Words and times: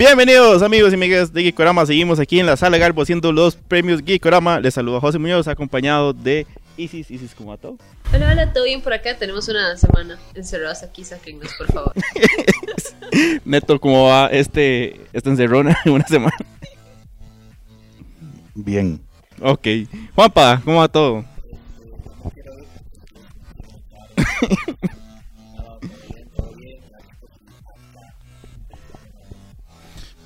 Bienvenidos 0.00 0.62
amigos 0.62 0.92
y 0.92 0.94
amigas 0.94 1.30
de 1.30 1.42
Geekorama. 1.42 1.84
Seguimos 1.84 2.18
aquí 2.18 2.40
en 2.40 2.46
la 2.46 2.56
sala 2.56 2.78
Garbo 2.78 3.02
haciendo 3.02 3.32
los 3.32 3.54
premios 3.56 4.00
Geekorama. 4.02 4.58
Les 4.58 4.72
saluda 4.72 4.98
José 4.98 5.18
Muñoz 5.18 5.46
acompañado 5.46 6.14
de 6.14 6.46
Isis. 6.78 7.10
Isis, 7.10 7.34
¿cómo 7.34 7.50
va 7.50 7.58
todo? 7.58 7.76
Hola, 8.10 8.30
hola, 8.32 8.50
todo 8.50 8.64
bien 8.64 8.80
por 8.80 8.94
acá. 8.94 9.18
Tenemos 9.18 9.46
una 9.48 9.76
semana 9.76 10.18
encerrados 10.34 10.82
aquí. 10.82 11.04
Sáquennos, 11.04 11.52
por 11.58 11.66
favor. 11.66 11.92
Neto, 13.44 13.78
¿cómo 13.78 14.06
va 14.06 14.28
este, 14.28 14.98
esta 15.12 15.28
encerrona 15.28 15.76
en 15.84 15.92
una 15.92 16.06
semana? 16.06 16.36
Bien. 18.54 18.98
Ok. 19.42 19.66
Juanpa, 20.14 20.62
¿cómo 20.64 20.78
va 20.78 20.88
todo? 20.88 21.26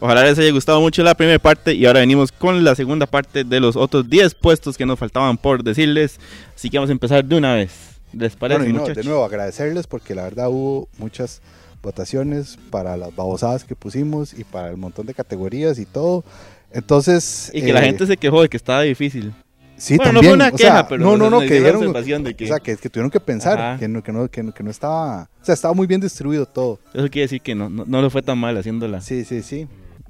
Ojalá 0.05 0.23
les 0.23 0.39
haya 0.39 0.51
gustado 0.53 0.83
mucho 0.83 1.03
la 1.03 1.15
primera 1.15 1.39
parte 1.39 1.73
y 1.73 1.87
ahora 1.87 2.01
venimos 2.01 2.31
con 2.31 2.63
la 2.63 2.75
segunda 2.75 3.07
parte 3.07 3.43
de 3.43 3.59
los 3.59 3.75
otros 3.75 4.07
10 4.07 4.35
puestos 4.35 4.77
que 4.77 4.85
nos 4.85 4.99
faltaban 4.99 5.39
por 5.39 5.65
decirles. 5.65 6.21
Así 6.55 6.69
que 6.69 6.77
vamos 6.77 6.91
a 6.91 6.93
empezar 6.93 7.25
de 7.25 7.35
una 7.35 7.55
vez. 7.55 7.71
¿Les 8.13 8.37
parece, 8.37 8.61
Bueno, 8.61 8.85
y 8.85 8.87
no, 8.87 8.95
de 8.95 9.03
nuevo 9.03 9.25
agradecerles 9.25 9.87
porque 9.87 10.15
la 10.15 10.25
verdad 10.25 10.51
hubo 10.51 10.89
muchas 10.99 11.41
votaciones 11.83 12.59
para 12.69 12.99
las 12.99 13.17
babosadas 13.17 13.65
que 13.65 13.75
pusimos 13.77 14.39
y 14.39 14.45
para 14.45 14.69
el 14.69 14.77
montón 14.77 15.07
de 15.07 15.15
categorías 15.15 15.79
y 15.79 15.87
todo. 15.87 16.23
Entonces. 16.71 17.51
Y 17.55 17.63
que 17.63 17.73
la 17.73 17.81
eh, 17.81 17.87
gente 17.87 18.07
se 18.07 18.19
quejó 18.19 18.43
de 18.43 18.51
que 18.51 18.59
estaba 18.59 18.83
difícil. 18.83 19.33
Sí, 19.79 19.97
Bueno, 19.97 20.13
no 20.13 20.19
también. 20.21 20.31
fue 20.33 20.35
una 20.35 20.55
o 20.55 20.59
sea, 20.59 20.71
queja, 20.71 20.89
pero 20.89 21.17
no, 21.17 21.31
no, 21.31 21.41
que 21.41 21.61
dieron. 21.61 22.25
de 22.25 22.35
que- 22.35 22.45
O 22.45 22.49
sea, 22.49 22.61
que, 22.61 22.77
que 22.77 22.91
tuvieron 22.91 23.11
que 23.11 23.21
pensar 23.21 23.59
Ajá. 23.59 23.79
que 23.79 23.89
no, 23.89 24.03
que, 24.03 24.13
no, 24.13 24.29
que, 24.29 24.43
no, 24.43 24.53
que 24.53 24.63
no 24.63 24.71
estaba. 24.71 25.31
O 25.41 25.45
sea, 25.47 25.55
estaba 25.55 25.73
muy 25.73 25.87
bien 25.87 26.03
distribuido 26.03 26.45
todo. 26.45 26.79
Eso 26.93 27.09
quiere 27.09 27.23
decir 27.23 27.41
que 27.41 27.55
no, 27.55 27.71
no, 27.71 27.85
no 27.87 28.03
le 28.03 28.11
fue 28.11 28.21
tan 28.21 28.37
mal 28.37 28.55
haciéndola. 28.59 29.01
Sí, 29.01 29.25
sí, 29.25 29.43
sí. 29.43 29.67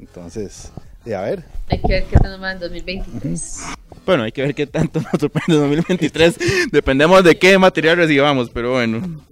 Entonces, 0.07 0.71
y 1.07 1.13
a 1.13 1.23
ver. 1.23 1.45
Hay 1.69 1.81
que 1.81 1.89
ver 1.89 2.05
qué 2.05 2.17
tal 2.19 2.33
nos 2.33 2.43
va 2.43 2.53
en 2.53 2.61
2023. 2.61 3.61
Bueno, 4.05 4.25
hay 4.25 4.33
que 4.33 4.43
ver 4.43 4.55
qué 4.55 4.67
tanto 4.67 5.01
nos 5.01 5.19
sorprende 5.19 5.55
en 5.55 5.61
2023. 5.61 6.39
Dependemos 6.71 7.25
de 7.25 7.39
qué 7.39 7.57
material 7.57 7.97
recibamos, 7.97 8.51
pero 8.51 8.73
bueno. 8.73 9.23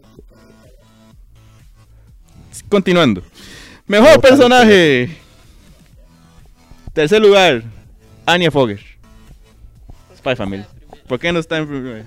Continuando. 2.70 3.22
Mejor 3.86 4.06
Mejor 4.08 4.20
personaje. 4.22 5.14
Tercer 6.94 7.20
lugar, 7.20 7.62
Anya 8.24 8.50
Fogger. 8.50 8.80
Spy 10.16 10.36
Family. 10.36 10.64
¿Por 11.06 11.20
qué 11.20 11.32
no 11.32 11.38
está 11.38 11.58
en 11.58 11.66
primer? 11.68 12.06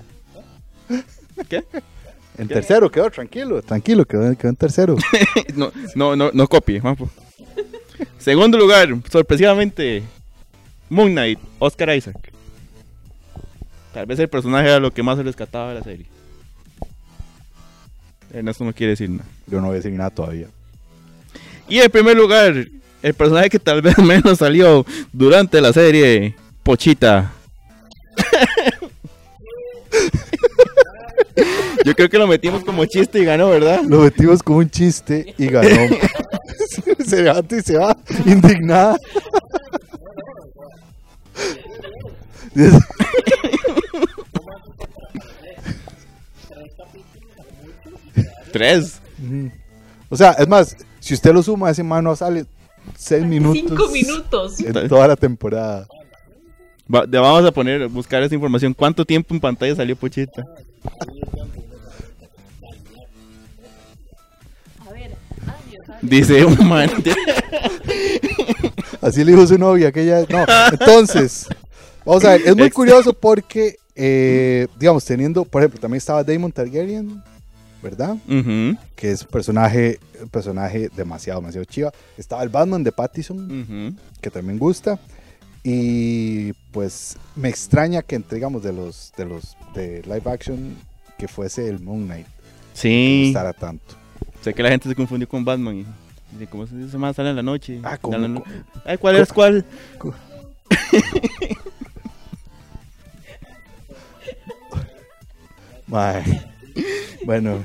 ¿Qué? 1.48 1.64
En 2.38 2.48
tercero 2.48 2.90
quedó, 2.90 3.10
tranquilo, 3.10 3.62
tranquilo, 3.62 4.04
quedó, 4.04 4.36
quedó 4.36 4.48
en 4.48 4.56
tercero. 4.56 4.96
No, 5.54 5.72
no, 5.94 6.16
no, 6.16 6.30
no 6.34 6.48
copie, 6.48 6.80
Juanpo. 6.80 7.08
Segundo 8.26 8.58
lugar, 8.58 8.88
sorpresivamente, 9.08 10.02
Moon 10.88 11.12
Knight, 11.12 11.38
Oscar 11.60 11.96
Isaac. 11.96 12.32
Tal 13.94 14.04
vez 14.04 14.18
el 14.18 14.28
personaje 14.28 14.66
era 14.66 14.80
lo 14.80 14.90
que 14.90 15.04
más 15.04 15.16
se 15.16 15.22
rescataba 15.22 15.68
de 15.68 15.74
la 15.76 15.84
serie. 15.84 16.06
Ernesto 18.34 18.64
no 18.64 18.72
quiere 18.72 18.94
decir 18.94 19.10
nada. 19.10 19.30
Yo 19.46 19.60
no 19.60 19.68
voy 19.68 19.74
a 19.74 19.76
decir 19.76 19.92
nada 19.92 20.10
todavía. 20.10 20.48
Y 21.68 21.78
en 21.78 21.88
primer 21.88 22.16
lugar, 22.16 22.66
el 23.00 23.14
personaje 23.14 23.48
que 23.48 23.60
tal 23.60 23.80
vez 23.80 23.96
menos 24.02 24.38
salió 24.38 24.84
durante 25.12 25.60
la 25.60 25.72
serie, 25.72 26.34
Pochita. 26.64 27.32
Yo 31.84 31.94
creo 31.94 32.08
que 32.08 32.18
lo 32.18 32.26
metimos 32.26 32.64
como 32.64 32.84
chiste 32.86 33.20
y 33.20 33.24
ganó, 33.24 33.50
¿verdad? 33.50 33.82
Lo 33.86 34.00
metimos 34.00 34.42
como 34.42 34.58
un 34.58 34.68
chiste 34.68 35.32
y 35.38 35.46
ganó. 35.46 35.68
se 37.06 37.22
levanta 37.22 37.56
y 37.56 37.62
se 37.62 37.76
va 37.78 37.96
indignada. 38.26 38.96
Tres. 48.52 49.00
o 50.08 50.16
sea, 50.16 50.32
es 50.32 50.48
más, 50.48 50.76
si 51.00 51.14
usted 51.14 51.32
lo 51.32 51.42
suma, 51.42 51.70
ese 51.70 51.82
mano 51.82 52.14
sale 52.16 52.46
6 52.96 53.24
minutos. 53.24 53.60
Cinco 53.68 53.88
minutos. 53.90 54.60
En 54.60 54.88
toda 54.88 55.08
la 55.08 55.16
temporada. 55.16 55.86
Va- 56.92 57.04
vamos 57.06 57.44
a 57.44 57.52
poner, 57.52 57.88
buscar 57.88 58.22
esa 58.22 58.34
información. 58.34 58.72
¿Cuánto 58.72 59.04
tiempo 59.04 59.34
en 59.34 59.40
pantalla 59.40 59.74
salió 59.74 59.96
Pochita? 59.96 60.44
Dice 66.02 66.44
un 66.44 66.68
man. 66.68 66.90
Así 69.00 69.24
le 69.24 69.32
dijo 69.32 69.46
su 69.46 69.58
novia, 69.58 69.88
aquella. 69.88 70.20
No, 70.28 70.44
entonces, 70.72 71.46
vamos 72.04 72.24
a 72.24 72.30
ver, 72.32 72.42
es 72.46 72.56
muy 72.56 72.70
curioso 72.70 73.12
porque, 73.12 73.76
eh, 73.94 74.66
digamos, 74.78 75.04
teniendo, 75.04 75.44
por 75.44 75.62
ejemplo, 75.62 75.80
también 75.80 75.98
estaba 75.98 76.24
Damon 76.24 76.50
Targaryen, 76.52 77.22
¿verdad? 77.82 78.16
Ujú, 78.28 78.76
Que 78.96 79.12
es 79.12 79.22
un 79.22 79.28
personaje, 79.28 80.00
un 80.20 80.28
personaje 80.28 80.90
demasiado, 80.96 81.40
demasiado 81.40 81.64
chiva. 81.66 81.92
Estaba 82.18 82.42
el 82.42 82.48
Batman 82.48 82.82
de 82.82 82.92
Pattison, 82.92 83.96
que 84.20 84.30
también 84.30 84.58
gusta. 84.58 84.98
Y 85.62 86.52
pues 86.70 87.16
me 87.34 87.48
extraña 87.48 88.02
que 88.02 88.14
entregamos 88.14 88.62
de 88.62 88.72
los 88.72 89.12
de 89.16 89.24
los 89.24 89.56
de 89.74 90.00
live 90.04 90.22
action 90.26 90.76
que 91.18 91.26
fuese 91.26 91.68
el 91.68 91.80
Moon 91.80 92.04
Knight. 92.06 92.26
Que 92.26 92.32
Sí. 92.74 93.22
gustara 93.26 93.52
tanto. 93.52 93.96
Sé 94.46 94.54
que 94.54 94.62
la 94.62 94.68
gente 94.68 94.88
se 94.88 94.94
confundió 94.94 95.28
con 95.28 95.44
Batman. 95.44 95.74
Y, 95.78 95.84
dice, 96.30 96.46
¿Cómo 96.48 96.68
se 96.68 96.76
dice 96.76 96.96
más? 96.96 97.16
Sale 97.16 97.30
en 97.30 97.36
la 97.36 97.42
noche. 97.42 97.80
Ah, 97.82 97.98
la 98.08 98.28
no- 98.28 98.44
Ay, 98.84 98.96
¿cuál 98.96 99.16
es 99.16 99.32
cuál? 99.32 99.64
Bueno, 107.24 107.64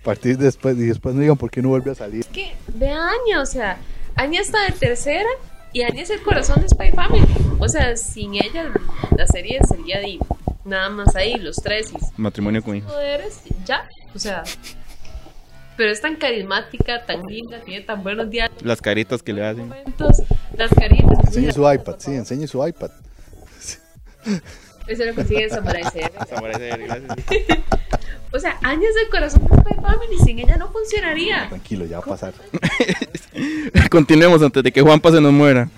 a 0.00 0.02
partir 0.02 0.38
de 0.38 0.46
después, 0.46 0.74
y 0.78 0.86
después 0.86 1.14
no 1.14 1.20
digan 1.20 1.36
por 1.36 1.50
qué 1.50 1.60
no 1.60 1.68
vuelve 1.68 1.90
a 1.90 1.94
salir. 1.94 2.20
Es 2.20 2.26
que 2.28 2.54
ve 2.74 2.88
a 2.90 3.08
Anya, 3.10 3.42
o 3.42 3.46
sea, 3.46 3.76
Anya 4.14 4.40
está 4.40 4.64
de 4.64 4.72
tercera 4.72 5.28
y 5.74 5.82
Anya 5.82 6.02
es 6.02 6.10
el 6.10 6.22
corazón 6.22 6.62
de 6.62 6.68
Spy 6.70 6.92
Family. 6.92 7.26
O 7.58 7.68
sea, 7.68 7.94
sin 7.96 8.34
ella 8.36 8.72
la 9.16 9.26
serie 9.26 9.60
sería 9.68 10.00
de 10.00 10.18
nada 10.64 10.88
más 10.88 11.14
ahí, 11.14 11.34
los 11.34 11.56
tres 11.56 11.92
y 11.92 11.96
Matrimonio 12.20 12.62
con 12.62 12.76
hijos. 12.76 12.90
poderes, 12.90 13.42
ya. 13.66 13.86
O 14.14 14.18
sea, 14.18 14.44
pero 15.76 15.90
es 15.90 16.00
tan 16.00 16.16
carismática, 16.16 17.04
tan 17.06 17.22
linda, 17.22 17.60
tiene 17.64 17.84
tan 17.84 18.02
buenos 18.02 18.30
diálogos, 18.30 18.62
Las 18.62 18.80
caritas 18.80 19.22
que 19.22 19.32
le 19.32 19.44
hacen. 19.44 19.68
momentos, 19.68 20.22
las 20.56 20.70
caritas. 20.72 21.26
Enseñe 21.26 21.52
su 21.52 21.72
iPad, 21.72 21.94
sí, 21.98 22.14
enseñe 22.14 22.46
su 22.46 22.66
iPad. 22.66 22.90
Eso 24.86 25.04
lo 25.04 25.14
consigue 25.14 25.44
en 25.44 25.50
Samurai 25.50 25.82
CR. 25.82 26.26
Samurai 26.28 26.54
CR, 26.54 26.78
gracias. 26.84 27.58
O 28.34 28.38
sea, 28.38 28.58
es 28.62 28.96
el 29.04 29.10
corazón 29.10 29.46
de 29.46 29.56
Spy 29.58 29.74
Family, 29.74 30.18
sin 30.24 30.38
ella 30.38 30.56
no 30.56 30.72
funcionaría. 30.72 31.48
Tranquilo, 31.50 31.84
ya 31.84 31.98
va 31.98 32.04
a 32.04 32.06
pasar. 32.06 32.32
Continuemos 33.90 34.42
antes 34.42 34.62
de 34.62 34.72
que 34.72 34.80
Juanpa 34.80 35.10
se 35.10 35.20
nos 35.20 35.32
muera. 35.34 35.68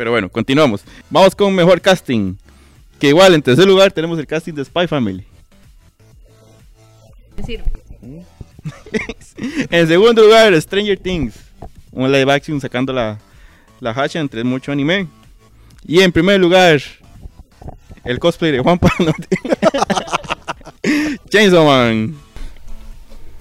Pero 0.00 0.12
bueno, 0.12 0.30
continuamos. 0.30 0.82
Vamos 1.10 1.34
con 1.34 1.54
mejor 1.54 1.78
casting. 1.78 2.34
Que 2.98 3.08
igual, 3.08 3.34
en 3.34 3.42
tercer 3.42 3.66
lugar 3.66 3.92
tenemos 3.92 4.18
el 4.18 4.26
casting 4.26 4.54
de 4.54 4.64
Spy 4.64 4.86
Family. 4.86 5.26
Me 7.36 7.42
sirve. 7.42 7.64
En 9.70 9.86
segundo 9.86 10.22
lugar, 10.22 10.58
Stranger 10.58 10.98
Things. 10.98 11.34
Un 11.92 12.10
live 12.10 12.32
action 12.32 12.58
sacando 12.62 12.94
la, 12.94 13.18
la 13.80 13.90
hacha 13.90 14.20
entre 14.20 14.42
mucho 14.42 14.72
anime. 14.72 15.06
Y 15.86 16.00
en 16.00 16.12
primer 16.12 16.40
lugar, 16.40 16.80
el 18.02 18.18
cosplay 18.18 18.52
de 18.52 18.60
Juanpa. 18.60 18.90
no, 19.00 19.12
Chainsaw 21.28 21.66
Man. 21.66 22.16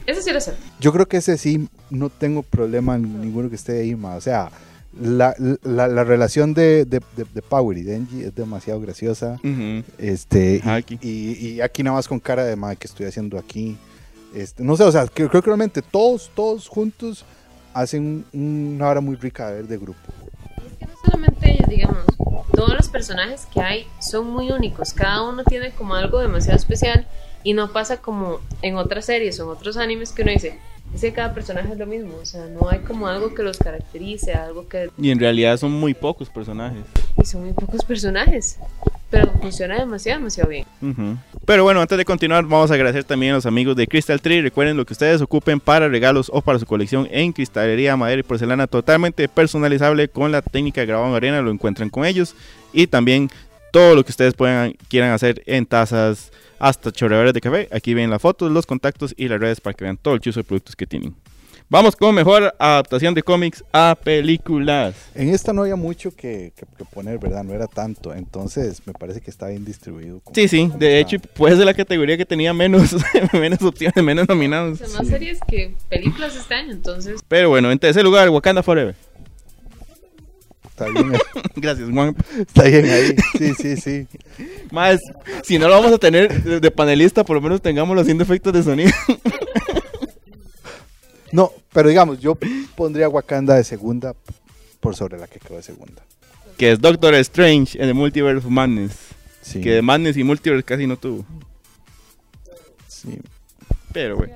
Eso 0.06 0.22
sí 0.22 0.34
lo 0.34 0.42
sé. 0.42 0.56
Yo 0.82 0.92
creo 0.92 1.08
que 1.08 1.16
ese 1.16 1.38
sí, 1.38 1.70
no 1.90 2.10
tengo 2.10 2.44
problema 2.44 2.98
en 2.98 3.22
ninguno 3.22 3.50
que 3.50 3.56
esté 3.56 3.80
ahí, 3.80 3.96
ma. 3.96 4.16
O 4.16 4.22
sea, 4.22 4.52
la, 5.00 5.36
la, 5.64 5.88
la 5.88 6.04
relación 6.04 6.54
de, 6.54 6.86
de, 6.86 7.02
de, 7.16 7.26
de 7.34 7.42
Power 7.42 7.78
y 7.78 7.84
Denji 7.84 8.24
es 8.24 8.34
demasiado 8.36 8.80
graciosa. 8.82 9.40
Este, 9.98 10.60
Ajá, 10.62 10.78
y, 10.78 10.82
aquí. 10.82 11.00
y, 11.02 11.48
y 11.48 11.62
aquí 11.62 11.84
nada 11.84 11.96
más 11.98 12.08
con 12.08 12.20
cara 12.20 12.44
de 12.44 12.56
madre 12.56 12.78
que 12.78 12.88
estoy 12.88 13.06
haciendo 13.06 13.38
aquí. 13.38 13.78
Este, 14.34 14.64
no 14.64 14.76
sé, 14.78 14.84
o 14.84 14.92
sea, 14.92 15.06
creo, 15.08 15.30
creo 15.30 15.42
que 15.42 15.48
realmente 15.48 15.82
todos, 15.82 16.32
todos 16.36 16.68
juntos 16.68 17.26
hacen 17.74 18.26
un- 18.34 18.74
una 18.76 18.88
hora 18.90 19.02
muy 19.02 19.16
rica 19.16 19.48
de 19.50 19.56
ver 19.58 19.68
de 19.68 19.78
grupo. 19.78 20.00
Es 20.72 20.78
que 20.78 20.86
no 20.86 20.92
solamente 21.06 21.52
ellos, 21.52 21.68
digamos, 21.70 22.04
todos 22.54 22.74
los 22.76 22.90
personajes 22.90 23.48
que 23.54 23.62
hay 23.62 23.88
son 24.02 24.30
muy 24.30 24.52
únicos. 24.52 24.94
Cada 24.94 25.28
uno 25.28 25.44
tiene 25.44 25.72
como 25.72 25.96
algo 25.96 26.20
demasiado 26.20 26.58
especial 26.58 27.08
y 27.44 27.54
no 27.54 27.72
pasa 27.72 27.98
como 27.98 28.40
en 28.62 28.76
otras 28.76 29.06
series 29.06 29.40
o 29.40 29.44
en 29.44 29.50
otros 29.58 29.78
animes 29.78 30.12
que 30.12 30.24
uno 30.24 30.32
dice, 30.32 30.60
es 30.94 31.02
que 31.02 31.14
cada 31.14 31.34
personaje 31.34 31.72
es 31.72 31.78
lo 31.78 31.86
mismo, 31.86 32.16
o 32.22 32.26
sea, 32.26 32.48
no 32.48 32.70
hay 32.70 32.80
como 32.80 33.08
algo 33.08 33.34
que 33.34 33.44
los 33.44 33.58
caracterice, 33.58 34.34
algo 34.34 34.68
que... 34.68 34.90
Y 34.98 35.12
en 35.12 35.20
realidad 35.20 35.58
son 35.58 35.72
muy 35.72 35.94
pocos 35.94 36.30
personajes. 36.30 36.84
Y 37.22 37.26
son 37.26 37.42
muy 37.42 37.54
pocos 37.54 37.86
personajes, 37.86 38.58
pero 39.10 39.32
funciona 39.34 39.78
demasiado, 39.78 40.20
demasiado 40.20 40.50
bien. 40.50 40.66
Ujú. 40.82 41.18
Pero 41.46 41.64
bueno, 41.64 41.82
antes 41.82 41.98
de 41.98 42.06
continuar, 42.06 42.44
vamos 42.44 42.72
a 42.72 42.74
agradecer 42.74 43.04
también 43.04 43.34
a 43.34 43.36
los 43.36 43.46
amigos 43.46 43.76
de 43.76 43.88
Crystal 43.88 44.22
Tree. 44.22 44.42
Recuerden 44.42 44.78
lo 44.78 44.86
que 44.86 44.94
ustedes 44.94 45.22
ocupen 45.22 45.60
para 45.60 45.88
regalos 45.88 46.30
o 46.34 46.42
para 46.42 46.60
su 46.60 46.66
colección 46.66 47.08
en 47.12 47.34
cristalería, 47.34 47.98
madera 47.98 48.20
y 48.20 48.24
porcelana 48.24 48.68
totalmente 48.68 49.28
personalizable 49.28 50.10
con 50.10 50.32
la 50.32 50.42
técnica 50.42 50.82
de 50.82 50.88
grabado 50.88 51.10
en 51.10 51.16
arena. 51.16 51.42
Lo 51.42 51.52
encuentran 51.52 51.90
con 51.90 52.06
ellos. 52.06 52.36
Y 52.72 52.88
también 52.88 53.30
todo 53.72 53.96
lo 53.96 54.04
que 54.04 54.12
ustedes 54.12 54.34
puedan, 54.34 54.74
quieran 54.90 55.12
hacer 55.12 55.42
en 55.46 55.66
tazas, 55.66 56.32
hasta 56.60 56.92
chorreadores 56.92 57.34
de 57.34 57.42
café. 57.42 57.68
Aquí 57.72 57.94
ven 57.94 58.10
las 58.10 58.22
fotos, 58.22 58.52
los 58.52 58.66
contactos 58.66 59.14
y 59.18 59.28
las 59.28 59.40
redes 59.40 59.62
para 59.62 59.74
que 59.74 59.84
vean 59.86 59.98
todo 59.98 60.14
el 60.14 60.20
chuzo 60.20 60.40
de 60.42 60.44
productos 60.44 60.76
que 60.76 60.86
tienen. 60.86 61.16
Vamos 61.72 61.96
con 61.96 62.16
mejor 62.16 62.56
adaptación 62.58 63.14
de 63.14 63.22
cómics 63.22 63.64
a 63.72 63.96
películas. 64.04 64.96
En 65.14 65.30
esta 65.30 65.54
no 65.54 65.62
había 65.62 65.76
mucho 65.76 66.10
que, 66.10 66.52
que- 66.56 66.66
que 66.78 66.86
poner, 66.86 67.20
¿verdad? 67.20 67.44
No 67.44 67.54
era 67.54 67.68
tanto. 67.68 68.12
Entonces 68.14 68.82
me 68.88 68.94
parece 68.94 69.22
que 69.22 69.30
está 69.30 69.50
bien 69.50 69.66
distribuido. 69.66 70.20
como- 70.22 70.34
Sí, 70.34 70.48
sí, 70.48 70.68
como 70.68 70.80
de 70.80 71.00
está. 71.02 71.16
hecho 71.16 71.28
puede 71.36 71.56
ser 71.58 71.66
la 71.66 71.76
categoría 71.76 72.18
que 72.18 72.26
tenía 72.26 72.54
menos, 72.56 72.96
menos 73.34 73.62
opciones, 73.62 74.04
menos 74.04 74.28
nominados. 74.28 74.82
O 74.82 74.86
sea, 74.88 74.98
más 74.98 75.08
series 75.08 75.38
que 75.48 75.76
películas 75.90 76.36
este 76.36 76.56
año, 76.56 76.72
entonces... 76.72 77.22
Pero 77.28 77.50
bueno, 77.50 77.72
en 77.72 77.78
tercer 77.78 78.04
lugar, 78.04 78.28
Wakanda 78.32 78.64
Forever. 78.64 78.96
Está 80.80 80.92
bien, 80.92 81.12
Gracias, 81.58 81.90
Juan. 81.92 82.16
está 82.38 82.64
bien 82.64 82.90
ahí. 82.90 83.16
Sí, 83.38 83.54
sí, 83.54 83.76
sí. 83.76 84.08
Más, 84.72 85.02
si 85.44 85.60
no 85.60 85.68
lo 85.68 85.76
vamos 85.76 85.92
a 85.92 85.98
tener 85.98 86.42
de, 86.62 86.72
panelista, 86.72 87.26
por 87.26 87.36
lo 87.36 87.42
menos 87.42 87.62
tengámoslo 87.62 88.02
haciendo 88.02 88.24
efectos 88.24 88.54
de 88.54 88.64
sonido. 88.64 88.92
No, 91.32 91.54
pero 91.72 91.90
digamos, 91.90 92.20
yo 92.20 92.36
pondría 92.76 93.08
Wakanda 93.08 93.54
de 93.54 93.64
segunda 93.64 94.16
por 94.80 94.96
sobre 94.96 95.20
la 95.20 95.28
que 95.28 95.38
quedó 95.40 95.58
de 95.58 95.62
segunda. 95.62 96.02
que 96.58 96.72
es 96.72 96.82
Doctor 96.82 97.14
Strange 97.14 97.80
en 97.80 97.88
The 97.88 97.94
Multiverse 97.94 98.40
of 98.40 98.46
Madness. 98.52 98.94
Sí. 99.44 99.62
Que 99.62 99.74
de 99.74 99.84
Madness 99.84 100.18
y 100.18 100.24
Multiverse 100.24 100.64
casi 100.64 100.88
no 100.88 100.98
tuvo. 100.98 101.24
sí. 102.88 103.20
Pero 103.94 104.18
bueno. 104.18 104.34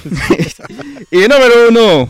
y 1.12 1.18
número 1.18 1.68
uno, 1.68 2.08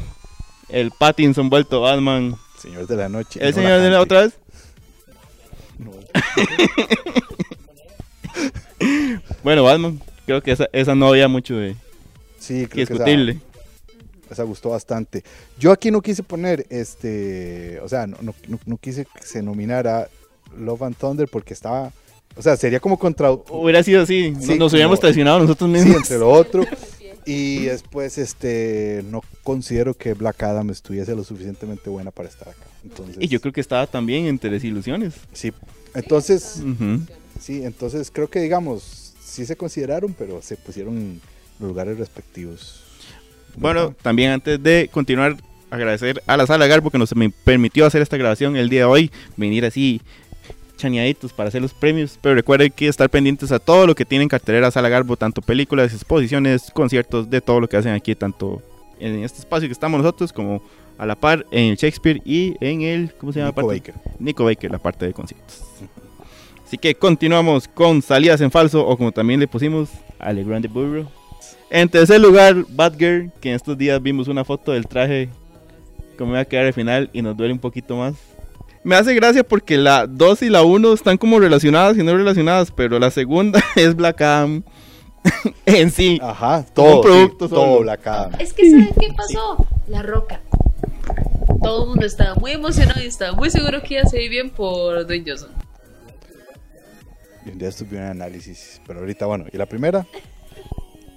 el 0.73 0.91
Pattinson 0.91 1.49
vuelto 1.51 1.81
Batman. 1.83 2.37
Señor 2.59 2.87
de 2.87 2.97
la 2.97 3.09
noche. 3.09 3.41
¿El 3.43 3.55
no 3.55 3.57
señor 3.63 3.81
de 3.81 3.91
la 3.91 4.01
otra 4.01 4.23
vez? 4.23 4.33
No. 5.79 5.93
Bueno, 9.43 9.65
Batman. 9.65 10.01
Creo 10.27 10.43
que 10.43 10.53
esa, 10.53 10.69
esa 10.73 10.95
no 10.95 11.09
había 11.09 11.29
mucho 11.29 11.57
de 11.57 11.77
Sí, 12.39 12.67
creo 12.67 12.87
que 12.87 12.93
esa, 12.95 13.05
gustó 14.45 14.71
bastante. 14.71 15.25
Yo 15.59 15.73
aquí 15.73 15.91
no 15.91 16.01
quise 16.01 16.23
poner, 16.23 16.67
este, 16.71 17.81
o 17.81 17.89
sea, 17.89 18.07
no, 18.07 18.17
no, 18.23 18.35
no- 18.49 18.61
no 18.65 18.77
quise 18.79 19.05
que 19.05 19.23
se 19.27 19.43
nominara 19.43 20.09
Love 20.57 20.83
and 20.83 20.97
Thunder 20.97 21.29
porque 21.29 21.53
estaba, 21.53 21.93
o 22.37 22.43
sea, 22.43 22.57
sería 22.57 22.81
como 22.81 22.99
contra, 22.99 23.31
Hubiera 23.33 23.83
sido 23.83 24.03
así. 24.03 24.35
Sí, 24.41 24.57
nos 24.59 24.73
hubiéramos 24.73 24.99
como- 24.99 25.01
traicionado 25.01 25.41
nosotros 25.41 25.69
sí, 25.71 25.73
mismos. 25.79 25.97
entre 25.97 26.19
lo 26.19 26.31
otro. 26.31 26.63
Y 27.27 27.65
después, 27.67 28.19
este, 28.19 29.05
no 29.11 29.23
considero 29.43 29.95
que 29.95 30.15
Black 30.15 30.43
Adam 30.43 30.71
estuviese 30.71 31.15
lo 31.15 31.25
suficientemente 31.25 31.91
buena 31.91 32.11
para 32.11 32.29
estar 32.29 32.49
acá. 32.49 32.65
Entonces, 32.85 33.17
Y 33.21 33.29
yo 33.29 33.41
creo 33.41 33.53
que 33.53 33.61
estaba 33.61 33.87
también 33.87 34.27
entre 34.27 34.51
desilusiones. 34.51 35.15
sí. 35.33 35.53
Entonces, 35.93 36.63
sí, 37.41 37.65
entonces 37.65 38.13
creo 38.13 38.31
que 38.31 38.41
digamos, 38.41 39.13
sí 39.21 39.45
se 39.45 39.57
consideraron, 39.57 40.15
pero 40.17 40.41
se 40.41 40.57
pusieron 40.57 40.97
en 40.97 41.21
los 41.59 41.69
lugares 41.69 41.99
respectivos. 41.99 42.85
Bueno, 43.57 43.95
también 44.01 44.31
antes 44.31 44.63
de 44.63 44.89
continuar, 44.93 45.37
agradecer 45.71 46.23
a 46.27 46.37
la 46.37 46.47
Sala 46.47 46.67
Garbo 46.67 46.91
que 46.91 46.99
nos 46.99 47.13
permitió 47.45 47.87
hacer 47.87 48.03
esta 48.03 48.17
grabación 48.17 48.57
el 48.57 48.69
día 48.69 48.81
de 48.81 48.85
hoy, 48.85 49.11
venir 49.37 49.65
así 49.65 50.01
chaneaditos 50.81 51.33
para 51.33 51.49
hacer 51.49 51.63
los 51.63 51.73
premios, 51.75 52.19
pero 52.21 52.35
recuerden 52.35 52.73
que 52.75 52.89
estar 52.89 53.09
pendientes 53.09 53.53
a 53.53 53.59
todo 53.59 53.87
lo 53.87 53.95
que 53.95 54.05
tienen 54.05 54.29
cartelera 54.29 54.71
Sala 54.71 54.89
Garbo, 54.89 55.17
tanto 55.17 55.43
películas, 55.43 55.93
exposiciones, 55.93 56.71
conciertos, 56.73 57.29
de 57.31 57.41
todo 57.41 57.61
lo 57.61 57.69
que 57.69 57.77
hacen 57.77 57.93
aquí, 57.93 58.15
tanto 58.15 58.63
en 58.99 59.23
este 59.25 59.39
espacio 59.39 59.69
que 59.69 59.73
estamos 59.73 59.99
nosotros 60.03 60.33
como 60.33 60.63
a 60.99 61.07
la 61.07 61.15
par 61.15 61.47
en 61.51 61.71
el 61.71 61.77
Shakespeare 61.77 62.21
y 62.25 62.57
en 62.61 62.83
el, 62.83 63.15
¿cómo 63.15 63.33
se 63.33 63.39
llama? 63.41 63.51
Nico 63.53 63.67
Parte- 63.67 63.79
Baker. 63.79 63.95
Nico 64.19 64.45
Baker, 64.45 64.71
la 64.71 64.79
parte 64.79 65.07
de 65.07 65.13
conciertos. 65.13 65.63
Así 66.67 66.77
que 66.79 66.95
continuamos 66.95 67.67
con 67.67 68.01
salidas 68.03 68.41
en 68.41 68.51
falso 68.51 68.87
o 68.87 68.97
como 68.97 69.11
también 69.11 69.41
le 69.41 69.49
pusimos 69.49 69.89
Ale 70.19 70.45
Grande 70.45 70.69
Burro. 70.69 71.11
En 71.71 71.89
tercer 71.89 72.21
lugar, 72.21 72.55
Batgirl, 72.69 73.31
que 73.41 73.49
en 73.51 73.55
estos 73.57 73.77
días 73.79 74.01
vimos 74.03 74.29
una 74.29 74.45
foto 74.45 74.73
del 74.73 74.87
traje 74.87 75.29
cómo 76.19 76.33
iba 76.33 76.41
a 76.41 76.45
quedar 76.45 76.67
al 76.67 76.75
final 76.75 77.09
y 77.15 77.23
nos 77.23 77.35
duele 77.37 77.55
un 77.55 77.59
poquito 77.59 77.97
más. 77.97 78.15
Me 78.83 78.97
hace 78.97 79.15
gracia 79.15 79.45
porque 79.45 79.77
la 79.77 80.07
2 80.07 80.43
y 80.43 80.49
la 80.49 80.63
1 80.63 80.93
están 80.93 81.19
como 81.19 81.39
relacionadas 81.39 81.97
y 81.99 82.03
no 82.03 82.17
relacionadas, 82.17 82.71
pero 82.71 82.99
la 82.99 83.11
segunda 83.11 83.63
es 83.77 83.95
Black 83.95 84.21
Adam 84.23 84.63
en 85.67 85.91
sí. 85.91 86.19
Ajá, 86.23 86.65
todo, 86.75 86.97
un 86.97 87.03
producto 87.03 87.49
sí, 87.49 87.55
todo. 87.55 87.81
Black 87.81 88.07
Adam. 88.07 88.33
Es 88.39 88.53
que 88.53 88.71
¿saben 88.71 88.91
qué 88.99 89.09
pasó? 89.17 89.67
La 89.89 90.03
roca. 90.03 90.41
Todo 91.63 91.83
el 91.83 91.89
mundo 91.91 92.07
estaba 92.07 92.35
muy 92.37 92.53
emocionado 92.53 93.03
y 93.03 93.07
estaba 93.07 93.37
muy 93.37 93.51
seguro 93.51 93.83
que 93.83 93.95
iba 93.95 94.03
a 94.03 94.07
salir 94.07 94.31
bien 94.31 94.51
por 94.51 95.07
Dwayne 95.07 95.25
Johnson. 95.27 95.51
Y 97.45 97.51
un 97.51 97.59
día 97.59 97.69
estuve 97.69 97.99
un 97.99 98.05
análisis, 98.05 98.81
pero 98.87 99.01
ahorita 99.01 99.27
bueno, 99.27 99.45
y 99.53 99.57
la 99.59 99.67
primera, 99.67 100.07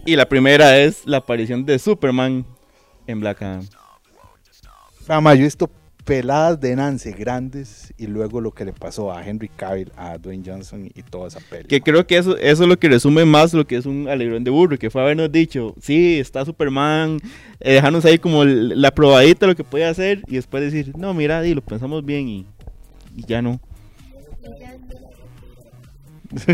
Y 0.05 0.17
la 0.17 0.27
primera 0.27 0.77
es 0.79 1.05
la 1.05 1.17
aparición 1.17 1.65
de 1.65 1.79
Superman 1.79 2.45
en 3.07 3.21
Black 3.21 3.41
Adam. 3.41 3.65
Fama, 5.05 5.33
yo 5.33 5.41
he 5.41 5.43
visto 5.45 5.69
peladas 6.03 6.59
de 6.59 6.75
Nance 6.75 7.11
grandes 7.11 7.93
y 7.97 8.07
luego 8.07 8.41
lo 8.41 8.51
que 8.51 8.65
le 8.65 8.73
pasó 8.73 9.11
a 9.11 9.25
Henry 9.25 9.49
Cavill, 9.49 9.91
a 9.95 10.17
Dwayne 10.17 10.43
Johnson 10.45 10.89
y 10.93 11.03
toda 11.03 11.27
esa 11.27 11.39
peli. 11.39 11.67
Que 11.67 11.81
creo 11.81 12.05
que 12.05 12.17
eso, 12.17 12.37
eso 12.37 12.63
es 12.63 12.69
lo 12.69 12.77
que 12.77 12.89
resume 12.89 13.25
más 13.25 13.53
lo 13.53 13.65
que 13.65 13.77
es 13.77 13.85
un 13.85 14.07
alegrón 14.07 14.43
de 14.43 14.51
burro, 14.51 14.77
que 14.77 14.89
fue 14.89 15.01
habernos 15.01 15.31
dicho, 15.31 15.75
sí, 15.81 16.19
está 16.19 16.45
Superman, 16.45 17.19
eh, 17.59 17.73
dejarnos 17.73 18.05
ahí 18.05 18.19
como 18.19 18.43
la 18.45 18.91
probadita 18.91 19.45
de 19.45 19.53
lo 19.53 19.55
que 19.55 19.63
puede 19.63 19.85
hacer 19.85 20.21
y 20.27 20.35
después 20.35 20.63
decir, 20.63 20.93
no, 20.97 21.13
mira, 21.13 21.41
di, 21.41 21.53
lo 21.53 21.61
pensamos 21.61 22.03
bien 22.05 22.27
y, 22.27 22.45
y 23.15 23.25
ya 23.25 23.41
no. 23.41 23.59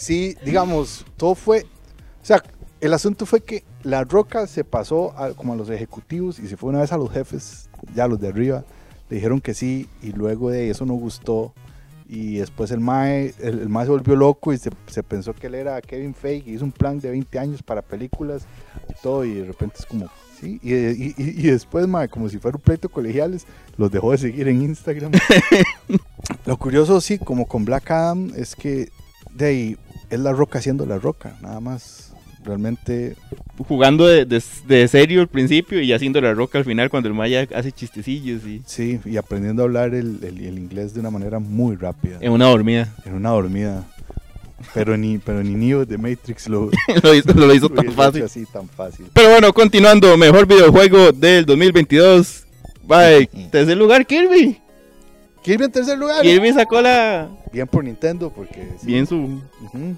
Sí, 0.00 0.34
digamos, 0.46 1.04
todo 1.18 1.34
fue, 1.34 1.66
o 2.22 2.24
sea, 2.24 2.42
el 2.80 2.94
asunto 2.94 3.26
fue 3.26 3.40
que 3.42 3.64
la 3.82 4.04
roca 4.04 4.46
se 4.46 4.64
pasó 4.64 5.16
a- 5.18 5.32
como 5.34 5.52
a 5.52 5.56
los 5.56 5.68
ejecutivos 5.70 6.38
y 6.38 6.46
se 6.48 6.56
fue 6.56 6.70
una 6.70 6.80
vez 6.80 6.92
a 6.92 6.96
los 6.98 7.10
jefes, 7.10 7.68
ya 7.94 8.06
los 8.08 8.20
de 8.20 8.28
arriba, 8.28 8.64
le 9.08 9.16
dijeron 9.16 9.40
que 9.40 9.54
sí 9.54 9.88
y 10.02 10.12
luego 10.12 10.50
de 10.50 10.70
eso 10.70 10.86
no 10.86 10.94
gustó 10.94 11.52
y 12.08 12.36
después 12.38 12.70
el 12.72 12.80
mae, 12.80 13.34
el, 13.40 13.60
el 13.60 13.68
mae 13.68 13.84
se 13.86 13.92
volvió 13.92 14.16
loco 14.16 14.52
y 14.52 14.58
se, 14.58 14.70
se 14.88 15.02
pensó 15.02 15.32
que 15.32 15.46
él 15.46 15.54
era 15.54 15.80
Kevin 15.80 16.14
Feige 16.14 16.50
y 16.50 16.54
hizo 16.54 16.64
un 16.64 16.72
plan 16.72 16.98
de 16.98 17.10
20 17.10 17.38
años 17.38 17.62
para 17.62 17.82
películas 17.82 18.42
y 18.88 18.94
todo 19.02 19.24
y 19.24 19.34
de 19.34 19.44
repente 19.44 19.76
es 19.78 19.86
como, 19.86 20.08
sí, 20.40 20.58
y, 20.62 20.74
y- 20.74 21.14
y- 21.16 21.46
y 21.46 21.50
después 21.50 21.86
mae, 21.86 22.08
como 22.08 22.28
si 22.28 22.38
fuera 22.38 22.56
un 22.56 22.62
pleito 22.62 22.88
colegiales, 22.88 23.46
los 23.76 23.90
dejó 23.92 24.10
de 24.12 24.18
seguir 24.18 24.48
en 24.48 24.62
Instagram. 24.62 25.12
Lo 26.46 26.56
curioso 26.56 27.00
sí, 27.00 27.18
como 27.18 27.46
con 27.46 27.64
Black 27.64 27.90
Adam, 27.90 28.32
es 28.36 28.54
que 28.56 28.90
de 29.34 29.46
ahí 29.46 29.76
es 30.10 30.18
la 30.20 30.32
roca 30.32 30.58
haciendo 30.58 30.86
la 30.86 30.98
roca, 30.98 31.36
nada 31.40 31.60
más. 31.60 32.09
Realmente, 32.44 33.16
Jugando 33.68 34.06
de, 34.06 34.24
de- 34.24 34.42
de 34.66 34.88
serio 34.88 35.20
al 35.20 35.28
principio 35.28 35.80
y 35.82 35.92
haciendo 35.92 36.20
la 36.22 36.32
roca 36.32 36.56
al 36.58 36.64
final 36.64 36.88
cuando 36.88 37.08
el 37.10 37.14
Maya 37.14 37.46
hace 37.54 37.70
chistecillos 37.72 38.46
y 38.46 38.62
sí, 38.64 38.98
y 39.04 39.18
aprendiendo 39.18 39.62
a 39.62 39.66
hablar 39.66 39.94
el, 39.94 40.18
el- 40.22 40.40
el 40.46 40.58
inglés 40.58 40.94
de 40.94 41.00
una 41.00 41.10
manera 41.10 41.38
muy 41.38 41.76
rápida, 41.76 42.16
en 42.20 42.32
una 42.32 42.46
dormida. 42.46 42.94
en 43.04 43.14
una 43.14 43.30
dormida. 43.30 43.84
Pero 44.74 44.96
ni, 44.96 45.18
pero 45.18 45.42
ni 45.42 45.54
Neo 45.54 45.84
de 45.86 45.96
Matrix 45.98 46.48
lo, 46.48 46.70
lo 47.02 47.14
hizo, 47.14 47.32
lo 47.34 47.54
hizo 47.54 47.68
lo 47.68 47.74
tan 47.82 47.92
fácil. 47.92 48.22
así 48.24 48.44
tan 48.46 48.68
fácil. 48.68 49.06
Pero 49.12 49.30
bueno, 49.30 49.52
continuando, 49.52 50.16
mejor 50.16 50.46
videojuego 50.46 51.12
del 51.12 51.44
2022. 51.46 52.44
Bye, 52.86 53.26
tercer 53.50 53.76
lugar, 53.76 54.06
Kirby. 54.06 54.58
Kirby 55.42 55.64
en 55.64 55.72
tercer 55.72 55.96
lugar. 55.98 56.20
Kirby 56.22 56.52
sacó 56.52 56.80
la... 56.82 57.28
Bien 57.52 57.66
por 57.66 57.84
Nintendo, 57.84 58.30
porque. 58.30 58.68
sí. 58.80 58.86
Bien 58.86 59.06
su... 59.06 59.16
Ujú. 59.16 59.96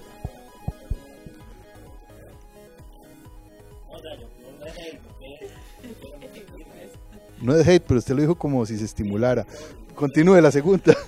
No 7.43 7.53
es 7.55 7.67
hate, 7.67 7.83
pero 7.85 7.99
usted 7.99 8.15
lo 8.15 8.21
dijo 8.21 8.35
como 8.35 8.65
si 8.65 8.77
se 8.77 8.85
estimulara. 8.85 9.45
Continúe 9.95 10.41
la 10.41 10.51
segunda. 10.51 10.95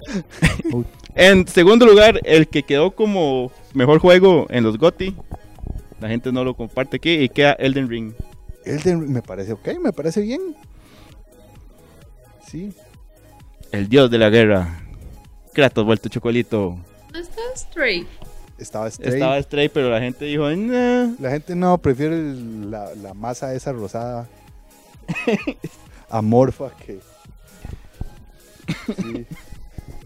En 1.18 1.48
segundo 1.48 1.86
lugar, 1.86 2.20
el 2.26 2.50
que 2.50 2.64
quedó 2.64 2.92
como 2.92 3.50
mejor 3.74 4.00
juego 4.00 4.48
en 4.50 4.66
los 4.66 4.78
GOTY. 4.78 5.16
La 6.02 6.10
gente 6.10 6.34
no 6.34 6.44
lo 6.44 6.56
comparte 6.56 6.98
aquí 6.98 7.12
y 7.12 7.30
queda 7.30 7.54
Elden 7.54 7.90
Ring. 7.90 8.14
Elden 8.66 9.00
Ring 9.00 9.12
me 9.12 9.22
parece 9.22 9.54
ok, 9.54 9.80
me 9.82 9.94
parece 9.94 10.20
bien. 10.20 10.42
Sí. 12.46 12.74
El 13.72 13.88
dios 13.88 14.12
de 14.12 14.18
la 14.18 14.30
guerra. 14.30 14.84
Kratos 15.54 15.86
vuelto 15.86 16.10
chocolito. 16.10 16.78
¿No 17.14 17.20
está 17.20 17.42
Stray? 17.56 18.06
Estaba 18.58 18.92
Stray. 18.92 19.14
Estaba 19.14 19.42
Stray, 19.42 19.70
pero 19.70 19.90
la 19.90 20.02
gente 20.02 20.26
dijo, 20.26 20.50
nah. 20.50 21.14
La 21.18 21.30
gente 21.30 21.56
no, 21.56 21.78
prefiere 21.78 22.34
la, 22.34 22.94
la 22.96 23.14
masa 23.14 23.54
esa 23.54 23.72
rosada. 23.72 24.28
Amorfa 26.10 26.72
que. 26.86 27.00
Sí. 28.98 29.26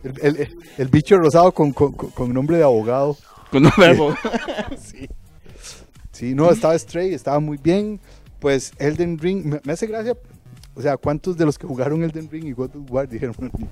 El, 0.03 0.38
el- 0.38 0.58
el 0.77 0.88
bicho 0.88 1.18
rosado 1.18 1.51
con, 1.53 1.72
con- 1.74 2.34
nombre 2.34 2.58
de 2.58 2.63
abogado. 2.63 3.18
Con 3.51 3.65
un 3.65 3.72
verbo. 3.77 4.15
Sí. 4.82 5.08
Sí, 6.12 6.34
no, 6.36 6.51
estaba 6.51 6.77
Stray, 6.77 7.13
estaba 7.13 7.39
muy 7.39 7.58
bien. 7.58 8.00
Pues 8.39 8.74
Elden 8.77 9.18
Ring, 9.18 9.46
me, 9.46 9.60
me 9.63 9.74
hace 9.74 9.88
gracia. 9.88 10.15
O 10.75 10.82
sea, 10.82 10.98
¿cuántos 10.98 11.38
de 11.38 11.46
los 11.46 11.58
que 11.58 11.65
jugaron 11.68 12.03
Elden 12.03 12.29
Ring 12.29 12.46
y 12.46 12.51
God 12.51 12.75
of 12.75 12.91
War 12.91 13.08
dijeron 13.08 13.36
ni, 13.39 13.68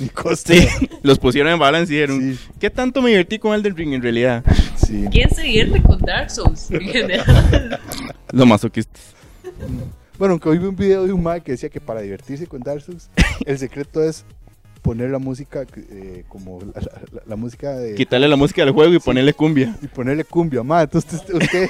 ni 0.00 0.08
coste? 0.08 0.68
Sí, 0.68 0.88
los 1.02 1.18
pusieron 1.18 1.52
en 1.52 1.58
balance 1.58 1.92
y 1.92 1.96
dijeron, 1.96 2.20
Sí, 2.20 2.38
¿qué 2.58 2.70
tanto 2.70 3.00
me 3.02 3.10
divertí 3.10 3.38
con 3.38 3.54
Elden 3.54 3.76
Ring 3.76 3.92
en 3.94 4.02
realidad? 4.02 4.42
sí. 4.76 5.06
¿Quién 5.10 5.28
se 5.30 5.42
divierte 5.42 5.82
con 5.82 5.98
Dark 6.00 6.30
Souls? 6.30 6.70
En 6.70 6.80
general. 6.80 7.80
Los 8.32 8.46
masoquistas. 8.46 9.02
Bueno, 10.22 10.34
aunque 10.34 10.48
hoy 10.50 10.58
vi 10.58 10.66
un 10.66 10.76
video 10.76 11.04
de 11.04 11.12
un 11.12 11.20
mae 11.20 11.40
que 11.40 11.50
decía 11.50 11.68
que 11.68 11.80
para 11.80 12.00
divertirse 12.00 12.46
con 12.46 12.60
Dark 12.60 12.84
el 13.44 13.58
secreto 13.58 14.04
es 14.04 14.24
poner 14.82 15.10
la 15.10 15.18
música 15.20 15.64
eh, 15.76 16.24
como 16.28 16.60
la, 16.60 16.80
la- 16.80 17.22
la 17.24 17.36
música 17.36 17.70
de... 17.76 17.94
Quitarle 17.94 18.26
la 18.28 18.34
música 18.36 18.64
del 18.64 18.74
juego 18.74 18.92
y 18.92 18.98
ponerle 18.98 19.32
cumbia. 19.32 19.76
Y 19.80 19.86
ponerle 19.86 20.24
cumbia, 20.24 20.62
mae. 20.64 20.84
Entonces 20.84 21.14
usted, 21.20 21.34
usted 21.34 21.66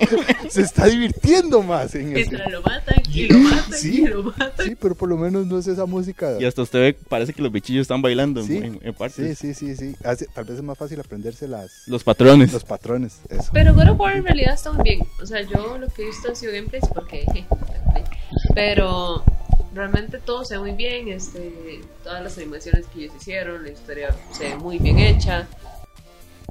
se 0.48 0.62
está 0.62 0.86
divirtiendo 0.86 1.62
más 1.62 1.94
en. 1.94 2.12
Mientras 2.12 2.50
lo 2.50 2.62
matan 2.62 3.02
y 3.12 3.26
lo 3.28 3.38
matan 3.38 3.72
Sí. 3.78 4.02
y 4.02 4.06
lo 4.06 4.22
matan. 4.22 4.50
Sí, 4.66 4.74
pero 4.80 4.94
por 4.94 5.08
lo 5.10 5.16
menos 5.18 5.46
no 5.46 5.58
es 5.58 5.66
esa 5.66 5.84
música. 5.84 6.36
Y 6.40 6.44
hasta 6.46 6.62
usted 6.62 6.78
ve, 6.80 6.94
parece 7.08 7.32
que 7.34 7.42
los 7.42 7.52
bichillos 7.52 7.82
están 7.82 8.00
bailando 8.00 8.40
en- 8.40 8.46
Sí, 8.46 8.56
en, 8.56 8.78
en 8.82 8.94
partes. 8.94 9.38
Sí, 9.38 9.54
sí, 9.54 9.76
sí, 9.76 9.76
sí. 9.92 9.96
Hace- 10.02 10.26
tal 10.34 10.44
vez 10.44 10.56
es 10.56 10.62
más 10.62 10.78
fácil 10.78 10.98
aprenderse 11.00 11.46
las, 11.46 11.86
Los 11.86 12.02
patrones. 12.02 12.52
los 12.52 12.64
patrones. 12.64 13.18
Eso. 13.28 13.50
Pero 13.52 13.74
God 13.74 13.90
of 13.90 14.00
War 14.00 14.16
en 14.16 14.24
realidad 14.24 14.54
está 14.54 14.72
muy 14.72 14.84
bien. 14.84 15.00
O 15.22 15.26
sea, 15.26 15.42
yo 15.42 15.76
lo 15.76 15.88
que 15.88 16.02
he 16.02 16.06
visto 16.06 16.28
han 16.30 16.36
sido 16.36 16.52
gameplays 16.52 16.84
porque. 16.94 17.24
Pero 18.54 19.24
realmente 19.74 20.18
todo 20.18 20.44
se 20.44 20.54
ve 20.56 20.60
muy 20.60 20.72
bien. 20.72 21.08
Este, 21.08 21.80
todas 22.02 22.22
las 22.22 22.36
animaciones 22.38 22.86
que 22.86 23.00
ellos 23.04 23.14
hicieron, 23.20 23.62
la 23.62 23.70
historia 23.70 24.14
se 24.32 24.44
ve 24.50 24.56
muy 24.56 24.78
bien 24.78 24.98
hecha. 24.98 25.46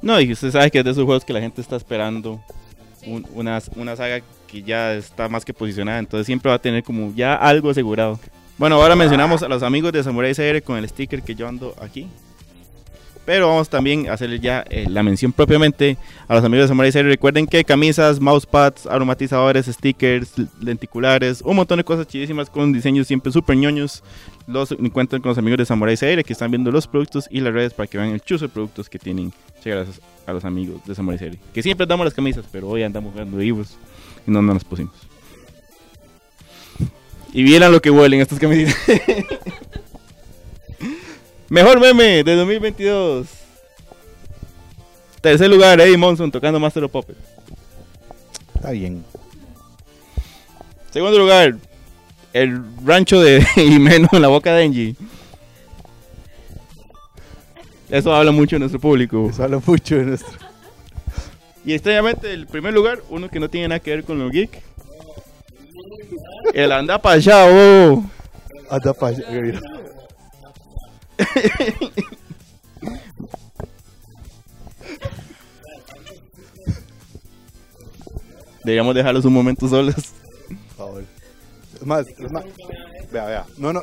No, 0.02 0.20
y 0.20 0.32
usted 0.32 0.50
sabe 0.50 0.70
que 0.70 0.78
es 0.80 0.84
de 0.84 0.90
esos 0.90 1.04
juegos 1.04 1.24
que 1.24 1.32
la 1.32 1.40
gente 1.40 1.60
está 1.60 1.76
esperando. 1.76 2.40
un- 3.06 3.26
una, 3.34 3.60
una 3.76 3.96
saga 3.96 4.24
que 4.46 4.62
ya 4.62 4.94
está 4.94 5.28
más 5.28 5.44
que 5.44 5.52
posicionada. 5.52 5.98
Entonces 5.98 6.24
siempre 6.26 6.48
va 6.48 6.54
a 6.56 6.58
tener 6.58 6.82
como 6.82 7.12
ya 7.14 7.34
algo 7.34 7.68
asegurado. 7.68 8.18
Bueno, 8.56 8.76
ahora 8.76 8.96
mencionamos 8.96 9.42
a 9.42 9.48
los 9.48 9.62
amigos 9.62 9.92
de 9.92 10.02
Samurai 10.02 10.34
CR 10.34 10.62
con 10.62 10.78
el 10.78 10.88
sticker 10.88 11.22
que 11.22 11.34
yo 11.34 11.46
ando 11.46 11.74
aquí. 11.82 12.08
Pero 13.24 13.48
vamos 13.48 13.68
también 13.68 14.08
a 14.08 14.14
hacerle 14.14 14.38
ya 14.38 14.64
eh, 14.68 14.86
la 14.88 15.02
mención 15.02 15.32
propiamente 15.32 15.96
a 16.28 16.34
los 16.34 16.44
amigos 16.44 16.64
de 16.64 16.68
Samurai 16.68 16.92
CR. 16.92 17.04
Recuerden 17.04 17.46
que 17.46 17.64
camisas, 17.64 18.20
mousepads, 18.20 18.86
aromatizadores, 18.86 19.66
stickers, 19.66 20.32
lenticulares, 20.60 21.40
un 21.40 21.56
montón 21.56 21.78
de 21.78 21.84
cosas 21.84 22.06
chidísimas 22.06 22.50
con 22.50 22.72
diseños 22.72 23.06
siempre 23.06 23.32
súper 23.32 23.56
ñoños. 23.56 24.02
Los 24.46 24.72
encuentran 24.72 25.22
con 25.22 25.30
los 25.30 25.38
amigos 25.38 25.58
de 25.58 25.64
Samurai 25.64 25.96
CR 25.96 26.22
que 26.22 26.34
están 26.34 26.50
viendo 26.50 26.70
los 26.70 26.86
productos 26.86 27.26
y 27.30 27.40
las 27.40 27.54
redes 27.54 27.72
para 27.72 27.86
que 27.86 27.96
vean 27.96 28.10
el 28.10 28.20
chuzo 28.20 28.46
de 28.46 28.52
productos 28.52 28.90
que 28.90 28.98
tienen. 28.98 29.32
Gracias 29.64 30.02
a 30.26 30.32
los 30.34 30.44
amigos 30.44 30.84
de 30.84 30.94
Samurai 30.94 31.18
CR. 31.18 31.38
Que 31.54 31.62
siempre 31.62 31.86
damos 31.86 32.04
las 32.04 32.12
camisas, 32.12 32.44
pero 32.52 32.68
hoy 32.68 32.82
andamos 32.82 33.12
jugando 33.12 33.38
vivos 33.38 33.78
y 34.26 34.30
no 34.30 34.42
nos 34.42 34.56
las 34.56 34.64
pusimos. 34.64 34.94
Y 37.32 37.42
vieran 37.42 37.72
lo 37.72 37.80
que 37.80 37.90
huelen 37.90 38.20
estas 38.20 38.38
camisetas. 38.38 38.76
Mejor 41.54 41.78
meme 41.78 42.24
de 42.24 42.34
2022. 42.34 43.28
Tercer 45.20 45.48
lugar, 45.48 45.80
Eddie 45.80 45.96
Monson 45.96 46.28
tocando 46.28 46.58
Master 46.58 46.82
of 46.82 46.90
Puppets. 46.90 47.20
Está 48.56 48.72
bien. 48.72 49.04
Segundo 50.90 51.16
lugar, 51.16 51.54
el 52.32 52.60
rancho 52.84 53.20
de 53.20 53.40
Jimeno 53.54 54.08
en 54.10 54.22
la 54.22 54.26
boca 54.26 54.52
de 54.52 54.64
Engie. 54.64 54.96
Eso 57.88 58.12
habla 58.12 58.32
mucho 58.32 58.56
de 58.56 58.58
nuestro 58.58 58.80
público. 58.80 59.28
Eso 59.30 59.44
habla 59.44 59.62
mucho 59.64 59.94
de 59.94 60.06
nuestro. 60.06 60.36
Y 61.64 61.72
extrañamente, 61.72 62.32
el 62.32 62.48
primer 62.48 62.74
lugar, 62.74 62.98
uno 63.10 63.28
que 63.28 63.38
no 63.38 63.48
tiene 63.48 63.68
nada 63.68 63.78
que 63.78 63.92
ver 63.92 64.02
con 64.02 64.18
lo 64.18 64.28
geek. 64.28 64.60
El 66.52 66.72
anda 66.72 67.00
pa' 67.00 67.12
allá, 67.12 67.46
oh. 67.46 68.02
Anda 68.68 68.92
pa' 68.92 69.06
allá, 69.06 69.30
mira. 69.30 69.60
Deberíamos 78.64 78.94
dejarlos 78.94 79.24
un 79.26 79.34
momento 79.34 79.68
solos. 79.68 79.94
Por 80.48 80.76
favor. 80.76 81.04
Es 81.74 81.86
más, 81.86 82.08
es 82.08 82.32
más. 82.32 82.44
Vea, 83.12 83.26
vea. 83.26 83.46
No, 83.58 83.72
no. 83.72 83.82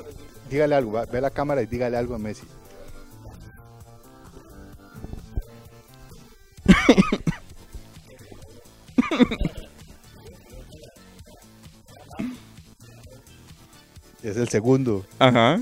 Dígale 0.49 0.75
algo. 0.75 0.91
Ve 1.11 1.17
a 1.19 1.21
la 1.21 1.29
cámara 1.29 1.61
y 1.61 1.67
dígale 1.67 1.95
algo 1.97 2.15
a 2.15 2.17
Messi. 2.17 2.43
es 14.23 14.37
el 14.37 14.49
segundo. 14.49 15.05
Ajá. 15.19 15.61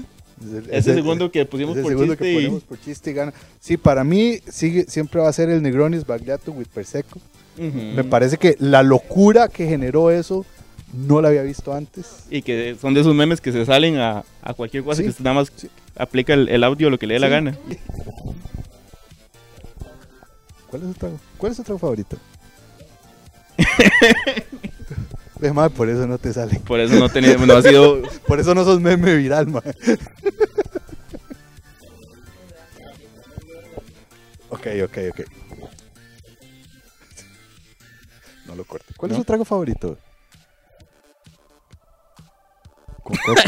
Ese 0.72 0.94
segundo 0.94 1.32
que 1.32 1.46
pusimos 1.46 1.78
por 1.78 1.88
segundo 1.92 2.14
chiste 2.14 2.24
que 2.26 2.32
y- 2.32 2.36
ponemos 2.36 2.64
por 2.64 2.80
chiste 2.80 3.12
y 3.12 3.14
gana. 3.14 3.34
Sí, 3.60 3.78
para 3.78 4.04
mí 4.04 4.40
sigue, 4.50 4.86
siempre 4.88 5.20
va 5.22 5.28
a 5.30 5.34
ser 5.34 5.50
el 5.50 5.62
Negronis 5.62 6.06
Bagliato 6.06 6.52
with 6.52 6.68
Perseco. 6.74 7.20
Me 7.58 8.04
parece 8.06 8.38
que 8.38 8.56
la 8.60 8.84
locura 8.84 9.50
que 9.50 9.68
generó 9.68 10.12
eso 10.12 10.46
no 10.94 11.22
la 11.22 11.28
había 11.28 11.44
visto 11.44 11.74
antes. 11.74 12.24
Y 12.30 12.42
que 12.42 12.76
son 12.80 12.94
de 12.94 13.02
esos 13.02 13.14
memes 13.14 13.42
que 13.42 13.52
se 13.52 13.66
salen 13.66 13.98
a, 13.98 14.24
a 14.42 14.54
cualquier 14.54 14.84
cosa 14.86 15.02
Sí, 15.04 15.10
que 15.12 15.24
nada 15.24 15.34
más 15.36 15.52
sí. 15.56 15.70
aplica 15.98 16.34
el, 16.34 16.48
el 16.48 16.64
audio 16.64 16.90
lo 16.90 16.98
que 16.98 17.06
le 17.06 17.16
dé 17.16 17.20
la 17.20 17.28
gana. 17.28 17.58
¿Cuál 20.70 20.84
es 20.84 20.88
su 20.88 20.94
trago? 20.94 21.20
¿Cuál 21.38 21.52
es 21.52 21.58
su 21.58 21.64
trago 21.64 21.80
favorito? 21.80 22.18
Ve, 25.40 25.54
madre, 25.54 25.74
por 25.74 25.90
eso 25.90 26.06
no 26.06 26.18
te 26.18 26.34
sale. 26.34 26.60
Por 26.60 26.82
eso 26.82 26.96
no, 26.96 27.08
no 27.46 27.54
ha 27.54 27.62
sido. 27.62 28.02
Por 28.28 28.40
eso 28.40 28.54
no 28.54 28.66
sos 28.66 28.82
meme 28.82 29.16
viral, 29.16 29.48
madre. 29.48 29.74
ok, 34.50 34.68
ok, 34.84 34.98
ok. 35.12 35.22
No 38.48 38.56
lo 38.56 38.66
corte. 38.66 38.94
¿Cuál 38.98 39.12
es 39.12 39.18
su 39.18 39.24
trago 39.24 39.46
favorito? 39.46 39.98
Con 43.04 43.16
coca. 43.26 43.44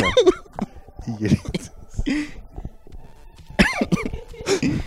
Higueritas. 1.07 1.71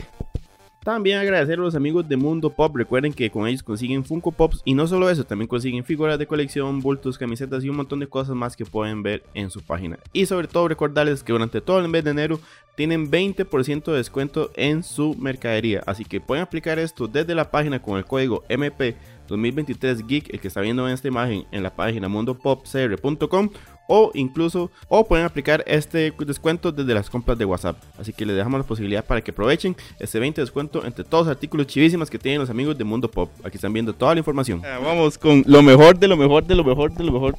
También 0.84 1.18
agradecer 1.18 1.58
a 1.58 1.62
los 1.62 1.74
amigos 1.74 2.06
de 2.06 2.18
Mundo 2.18 2.50
Pop. 2.50 2.76
Recuerden 2.76 3.14
que 3.14 3.30
con 3.30 3.48
ellos 3.48 3.62
consiguen 3.62 4.04
Funko 4.04 4.32
Pops 4.32 4.60
y 4.66 4.74
no 4.74 4.86
solo 4.86 5.08
eso, 5.08 5.24
también 5.24 5.48
consiguen 5.48 5.82
figuras 5.82 6.18
de 6.18 6.26
colección, 6.26 6.80
bultos, 6.80 7.16
camisetas 7.16 7.64
y 7.64 7.70
un 7.70 7.76
montón 7.76 8.00
de 8.00 8.06
cosas 8.06 8.36
más 8.36 8.54
que 8.54 8.66
pueden 8.66 9.02
ver 9.02 9.22
en 9.32 9.48
su 9.50 9.62
página. 9.62 9.98
Y 10.12 10.26
sobre 10.26 10.46
todo 10.46 10.68
recordarles 10.68 11.22
que 11.22 11.32
durante 11.32 11.62
todo 11.62 11.80
el 11.80 11.88
mes 11.88 12.04
de 12.04 12.10
enero 12.10 12.38
tienen 12.74 13.10
20% 13.10 13.84
de 13.84 13.96
descuento 13.96 14.50
en 14.56 14.82
su 14.82 15.14
mercadería. 15.14 15.82
Así 15.86 16.04
que 16.04 16.20
pueden 16.20 16.42
aplicar 16.44 16.78
esto 16.78 17.08
desde 17.08 17.34
la 17.34 17.50
página 17.50 17.80
con 17.80 17.96
el 17.96 18.04
código 18.04 18.44
MP 18.50 18.94
2023 19.28 20.06
Geek, 20.06 20.32
el 20.32 20.40
que 20.40 20.48
está 20.48 20.60
viendo 20.60 20.86
en 20.86 20.94
esta 20.94 21.08
imagen 21.08 21.44
en 21.52 21.62
la 21.62 21.74
página 21.74 22.08
mundopopcr.com 22.08 23.50
o 23.86 24.10
incluso 24.14 24.70
o 24.88 25.06
pueden 25.06 25.26
aplicar 25.26 25.62
este 25.66 26.12
descuento 26.18 26.72
desde 26.72 26.94
las 26.94 27.10
compras 27.10 27.38
de 27.38 27.44
WhatsApp. 27.44 27.76
Así 27.98 28.12
que 28.12 28.24
les 28.24 28.36
dejamos 28.36 28.58
la 28.58 28.66
posibilidad 28.66 29.04
para 29.04 29.20
que 29.20 29.30
aprovechen 29.30 29.76
este 29.98 30.18
20 30.18 30.40
descuento 30.40 30.84
entre 30.84 31.04
todos 31.04 31.26
los 31.26 31.34
artículos 31.34 31.66
chivísimas 31.66 32.10
que 32.10 32.18
tienen 32.18 32.40
los 32.40 32.50
amigos 32.50 32.76
de 32.78 32.84
Mundo 32.84 33.10
Pop. 33.10 33.30
Aquí 33.44 33.56
están 33.56 33.72
viendo 33.72 33.92
toda 33.92 34.14
la 34.14 34.20
información. 34.20 34.62
Vamos 34.62 35.18
con 35.18 35.44
lo 35.46 35.62
mejor 35.62 35.98
de 35.98 36.08
lo 36.08 36.16
mejor 36.16 36.46
de 36.46 36.54
lo 36.54 36.64
mejor 36.64 36.94
de 36.94 37.04
lo 37.04 37.12
mejor 37.12 37.36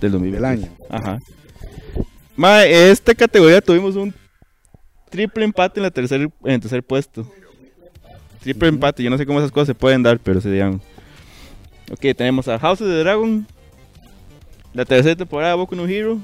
del 0.00 0.12
2023. 0.12 0.32
Del 0.32 0.44
año. 0.44 0.76
Ajá. 0.88 1.20
Ma, 2.36 2.64
en 2.64 2.90
esta 2.90 3.14
categoría 3.14 3.60
tuvimos 3.60 3.94
un 3.96 4.12
triple 5.08 5.44
empate 5.44 5.78
en 5.78 5.84
la 5.84 5.90
tercer, 5.90 6.20
en 6.20 6.52
el 6.52 6.60
tercer 6.60 6.82
puesto. 6.82 7.26
Triple 8.40 8.68
empate, 8.68 9.02
yo 9.02 9.10
no 9.10 9.16
sé 9.16 9.24
cómo 9.24 9.38
esas 9.38 9.52
cosas 9.52 9.68
se 9.68 9.74
pueden 9.74 10.02
dar, 10.02 10.18
pero 10.18 10.40
se 10.40 10.50
dieron. 10.50 10.80
Ok, 11.92 12.00
tenemos 12.16 12.48
a 12.48 12.58
House 12.58 12.80
of 12.80 12.88
the 12.88 12.98
Dragon, 13.00 13.46
la 14.72 14.84
tercera 14.84 15.14
temporada 15.16 15.50
de 15.52 15.56
Boku 15.56 15.76
no 15.76 15.86
Hero 15.86 16.18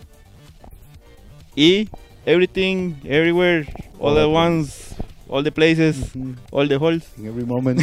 y 1.55 1.89
Everything, 2.27 2.95
Everywhere, 3.05 3.67
All 3.99 4.17
at 4.19 4.27
Once, 4.27 4.95
All 5.29 5.45
the 5.45 5.53
Places, 5.53 6.15
Mhm. 6.15 6.37
All 6.51 6.69
the 6.69 6.77
Halls. 6.77 7.05
In 7.19 7.27
every 7.27 7.45
moment. 7.45 7.81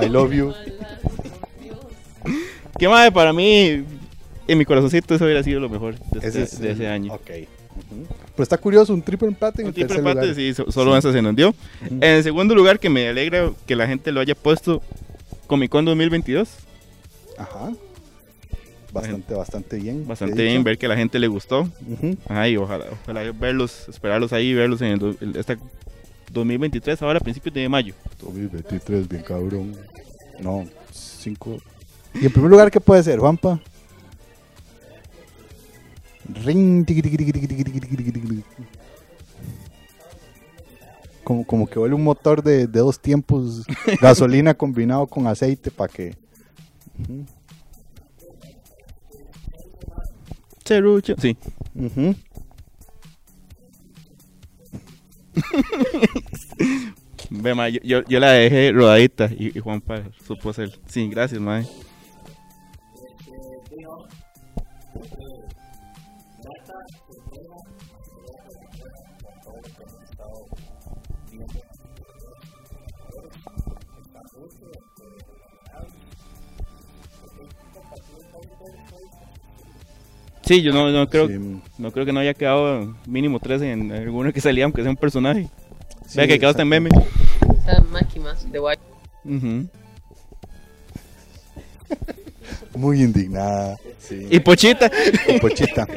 I 0.00 0.08
love 0.08 0.32
you. 0.32 0.52
Que 2.78 2.88
madre, 2.88 3.12
para 3.12 3.32
mí, 3.32 3.84
en 4.48 4.58
mi 4.58 4.64
corazoncito, 4.64 5.14
eso 5.14 5.24
hubiera 5.24 5.42
sido 5.44 5.60
lo 5.60 5.68
mejor 5.68 5.94
de, 5.96 6.18
este- 6.18 6.26
Ese 6.28 6.42
es 6.42 6.58
de 6.60 6.72
ese 6.72 6.88
año. 6.88 7.12
Ok. 7.14 7.30
Pero 7.30 8.42
está 8.42 8.58
curioso, 8.58 8.92
un 8.92 9.00
triple 9.00 9.28
empate 9.28 9.62
en 9.62 9.66
Un 9.66 9.68
el 9.68 9.74
triple 9.74 9.88
tercer 9.94 10.04
empate, 10.08 10.26
lugar. 10.26 10.34
sí, 10.36 10.54
so- 10.54 10.72
solo 10.72 10.96
esa 10.96 11.12
se 11.12 11.22
nos 11.22 11.36
dio. 11.36 11.54
En 11.88 12.02
el 12.02 12.22
segundo 12.24 12.52
lugar, 12.54 12.80
que 12.80 12.90
me 12.90 13.06
alegra 13.08 13.52
que 13.66 13.76
la 13.76 13.86
gente 13.86 14.10
lo 14.10 14.20
haya 14.20 14.34
puesto, 14.34 14.82
Comic 15.46 15.70
Con 15.70 15.84
2022. 15.84 16.48
Ajá. 17.38 17.72
Bastante, 18.92 19.34
bastante 19.34 19.76
bien. 19.76 20.06
Bastante 20.06 20.42
bien, 20.42 20.62
ver 20.62 20.78
que 20.78 20.86
la 20.86 20.96
gente 20.96 21.18
le 21.18 21.26
gustó. 21.26 21.62
Uh. 21.62 22.14
Ajá, 22.28 22.48
y 22.48 22.56
ojalá, 22.56 22.86
ojalá 23.02 23.32
verlos, 23.32 23.88
esperarlos 23.88 24.32
ahí, 24.32 24.54
verlos 24.54 24.80
en 24.82 24.88
el, 24.92 25.16
el 25.20 25.58
2023, 26.32 27.02
ahora 27.02 27.18
a 27.18 27.20
principios 27.20 27.54
de 27.54 27.68
mayo. 27.68 27.94
2023, 28.20 29.08
bien 29.08 29.22
cabrón. 29.22 29.76
No, 30.38 30.64
5. 30.92 31.58
¿Y 32.14 32.26
en 32.26 32.32
primer 32.32 32.50
lugar 32.50 32.70
qué 32.70 32.80
puede 32.80 33.02
ser, 33.02 33.18
Juanpa? 33.18 33.60
Ring, 36.44 36.86
tiqui, 36.86 37.02
como, 41.24 41.44
como 41.44 41.66
que 41.66 41.78
huele 41.78 41.94
un 41.94 42.04
motor 42.04 42.42
de, 42.42 42.66
de 42.66 42.78
dos 42.78 43.00
tiempos, 43.00 43.64
gasolina 44.00 44.54
combinado 44.54 45.06
con 45.06 45.26
aceite 45.26 45.70
para 45.70 45.92
que 45.92 46.14
Serrucho. 50.64 51.14
Sí. 51.18 51.36
Ujú. 51.74 52.14
Ve, 57.30 57.54
ma, 57.54 57.68
yo, 57.68 58.02
yo, 58.06 58.20
la 58.20 58.32
dejé 58.32 58.72
rodadita 58.72 59.30
y, 59.36 59.56
y 59.56 59.60
Juanpa 59.60 60.02
supo 60.26 60.50
hacer. 60.50 60.78
Sí, 60.86 61.08
gracias, 61.08 61.40
mae. 61.40 61.66
Sí, 80.46 80.60
yo 80.62 80.72
no, 80.72 80.90
no 80.90 81.08
creo 81.08 81.28
Sí, 81.28 81.34
no 81.78 81.90
creo 81.92 82.04
que 82.04 82.12
no 82.12 82.20
haya 82.20 82.34
quedado 82.34 82.94
mínimo 83.06 83.38
tres 83.40 83.62
en 83.62 83.90
alguno 83.92 84.32
que 84.32 84.40
salía, 84.40 84.64
aunque 84.64 84.82
sea 84.82 84.90
un 84.90 84.96
personaje. 84.96 85.48
sí, 86.06 86.16
Vea 86.18 86.26
que 86.26 86.38
quedó 86.38 86.50
hasta 86.50 86.62
en 86.62 86.68
meme. 86.68 86.90
Maki 87.90 88.18
más 88.20 88.50
de 88.50 88.60
White. 88.60 88.82
Ujú. 89.24 89.68
Muy 92.76 93.02
indignada. 93.02 93.76
Sí. 94.00 94.26
Y 94.30 94.40
Pochita. 94.40 94.90
Con 95.26 95.38
Pochita. 95.40 95.86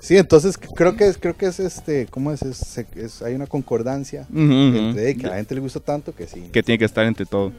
Sí, 0.00 0.16
entonces 0.16 0.56
creo 0.58 0.96
que 0.96 1.06
es, 1.08 1.18
creo 1.18 1.36
que 1.36 1.46
es 1.46 1.60
este, 1.60 2.06
¿cómo 2.06 2.32
es? 2.32 2.40
Es- 2.42 2.78
es- 2.96 3.20
hay 3.22 3.34
una 3.34 3.46
concordancia 3.46 4.26
entre 4.34 5.16
que 5.16 5.26
a 5.26 5.30
la 5.30 5.36
gente 5.36 5.54
le 5.54 5.60
gusta 5.60 5.80
tanto 5.80 6.14
que 6.14 6.26
sí. 6.26 6.48
que 6.52 6.62
tiene 6.62 6.78
que 6.78 6.84
estar 6.84 7.04
entre 7.04 7.26
todo. 7.26 7.52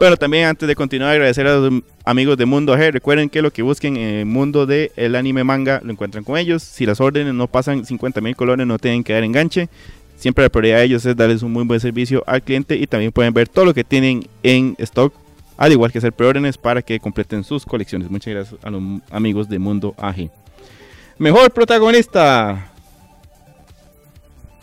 Bueno, 0.00 0.16
también 0.16 0.46
antes 0.46 0.66
de 0.66 0.74
continuar, 0.74 1.12
agradecer 1.12 1.46
a 1.46 1.56
los 1.56 1.82
amigos 2.06 2.38
de 2.38 2.46
Mundo 2.46 2.72
AG. 2.72 2.90
Recuerden 2.90 3.28
que 3.28 3.42
lo 3.42 3.52
que 3.52 3.60
busquen 3.60 3.98
en 3.98 4.14
el 4.20 4.24
mundo 4.24 4.64
del 4.64 5.14
anime 5.14 5.44
manga 5.44 5.82
lo 5.84 5.92
encuentran 5.92 6.24
con 6.24 6.38
ellos. 6.38 6.62
Si 6.62 6.86
las 6.86 7.02
órdenes 7.02 7.34
no 7.34 7.48
pasan 7.48 7.84
50 7.84 8.22
mil 8.22 8.34
colores, 8.34 8.66
no 8.66 8.78
tienen 8.78 9.04
que 9.04 9.12
dar 9.12 9.24
enganche. 9.24 9.68
Siempre 10.16 10.42
la 10.42 10.48
prioridad 10.48 10.78
de 10.78 10.84
ellos 10.84 11.04
es 11.04 11.14
darles 11.14 11.42
un 11.42 11.52
muy 11.52 11.64
buen 11.64 11.80
servicio 11.80 12.24
al 12.26 12.40
cliente 12.40 12.76
y 12.76 12.86
también 12.86 13.12
pueden 13.12 13.34
ver 13.34 13.46
todo 13.46 13.66
lo 13.66 13.74
que 13.74 13.84
tienen 13.84 14.26
en 14.42 14.74
stock, 14.78 15.12
al 15.58 15.72
igual 15.72 15.92
que 15.92 15.98
hacer 15.98 16.14
preórdenes 16.14 16.56
para 16.56 16.80
que 16.80 16.98
completen 16.98 17.44
sus 17.44 17.66
colecciones. 17.66 18.10
Muchas 18.10 18.32
gracias 18.32 18.64
a 18.64 18.70
los 18.70 18.82
amigos 19.10 19.50
de 19.50 19.58
Mundo 19.58 19.94
AG. 19.98 20.30
Mejor 21.18 21.50
protagonista. 21.50 22.72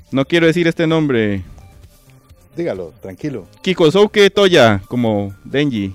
No 0.09 0.25
quiero 0.25 0.47
decir 0.47 0.67
este 0.67 0.87
nombre. 0.87 1.43
Dígalo, 2.57 2.91
tranquilo. 3.01 3.47
Kikosuke 3.61 4.29
Toya 4.31 4.81
como 4.87 5.33
Denji. 5.45 5.93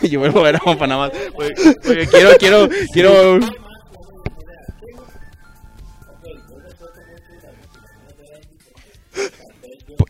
Yo 0.10 0.18
vuelvo 0.20 0.40
a 0.40 0.44
ver 0.44 0.58
a. 0.58 1.12
Porque, 1.34 1.54
porque 1.84 2.06
quiero, 2.08 2.30
quiero, 2.38 2.68
quiero. 2.92 3.40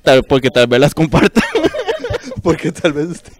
Tal- 0.02 0.22
Porque 0.24 0.50
tal 0.50 0.66
vez 0.66 0.80
las 0.80 0.94
comparta. 0.94 1.42
Porque 2.42 2.72
tal 2.72 2.92
vez 2.92 3.08
usted... 3.08 3.32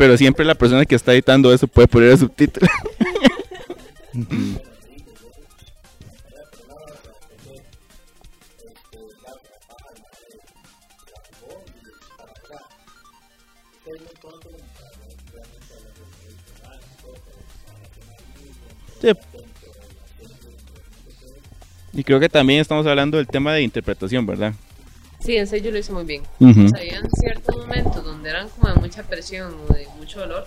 Pero 0.00 0.16
siempre 0.16 0.46
la 0.46 0.54
persona 0.54 0.86
que 0.86 0.94
está 0.94 1.12
editando 1.12 1.52
eso 1.52 1.66
puede 1.66 1.86
poner 1.86 2.12
el 2.12 2.18
subtítulo. 2.18 2.66
Sí. 19.02 19.10
Y 21.92 22.04
creo 22.04 22.20
que 22.20 22.28
también 22.28 22.60
estamos 22.60 22.86
hablando 22.86 23.18
del 23.18 23.26
tema 23.26 23.52
de 23.52 23.62
interpretación, 23.62 24.24
¿verdad? 24.24 24.54
Sí, 25.18 25.36
en 25.36 25.46
serio 25.46 25.70
lo 25.70 25.78
hizo 25.78 25.92
muy 25.92 26.04
bien. 26.04 26.22
Ujú. 26.38 26.64
O 26.64 26.68
sea, 26.68 26.80
habían 26.80 27.10
ciertos 27.10 27.56
momentos 27.56 27.99
donde 28.20 28.28
eran 28.28 28.50
como 28.50 28.68
de 28.68 28.74
mucha 28.78 29.02
presión 29.02 29.56
o 29.66 29.72
de 29.72 29.88
mucho 29.96 30.20
dolor 30.20 30.46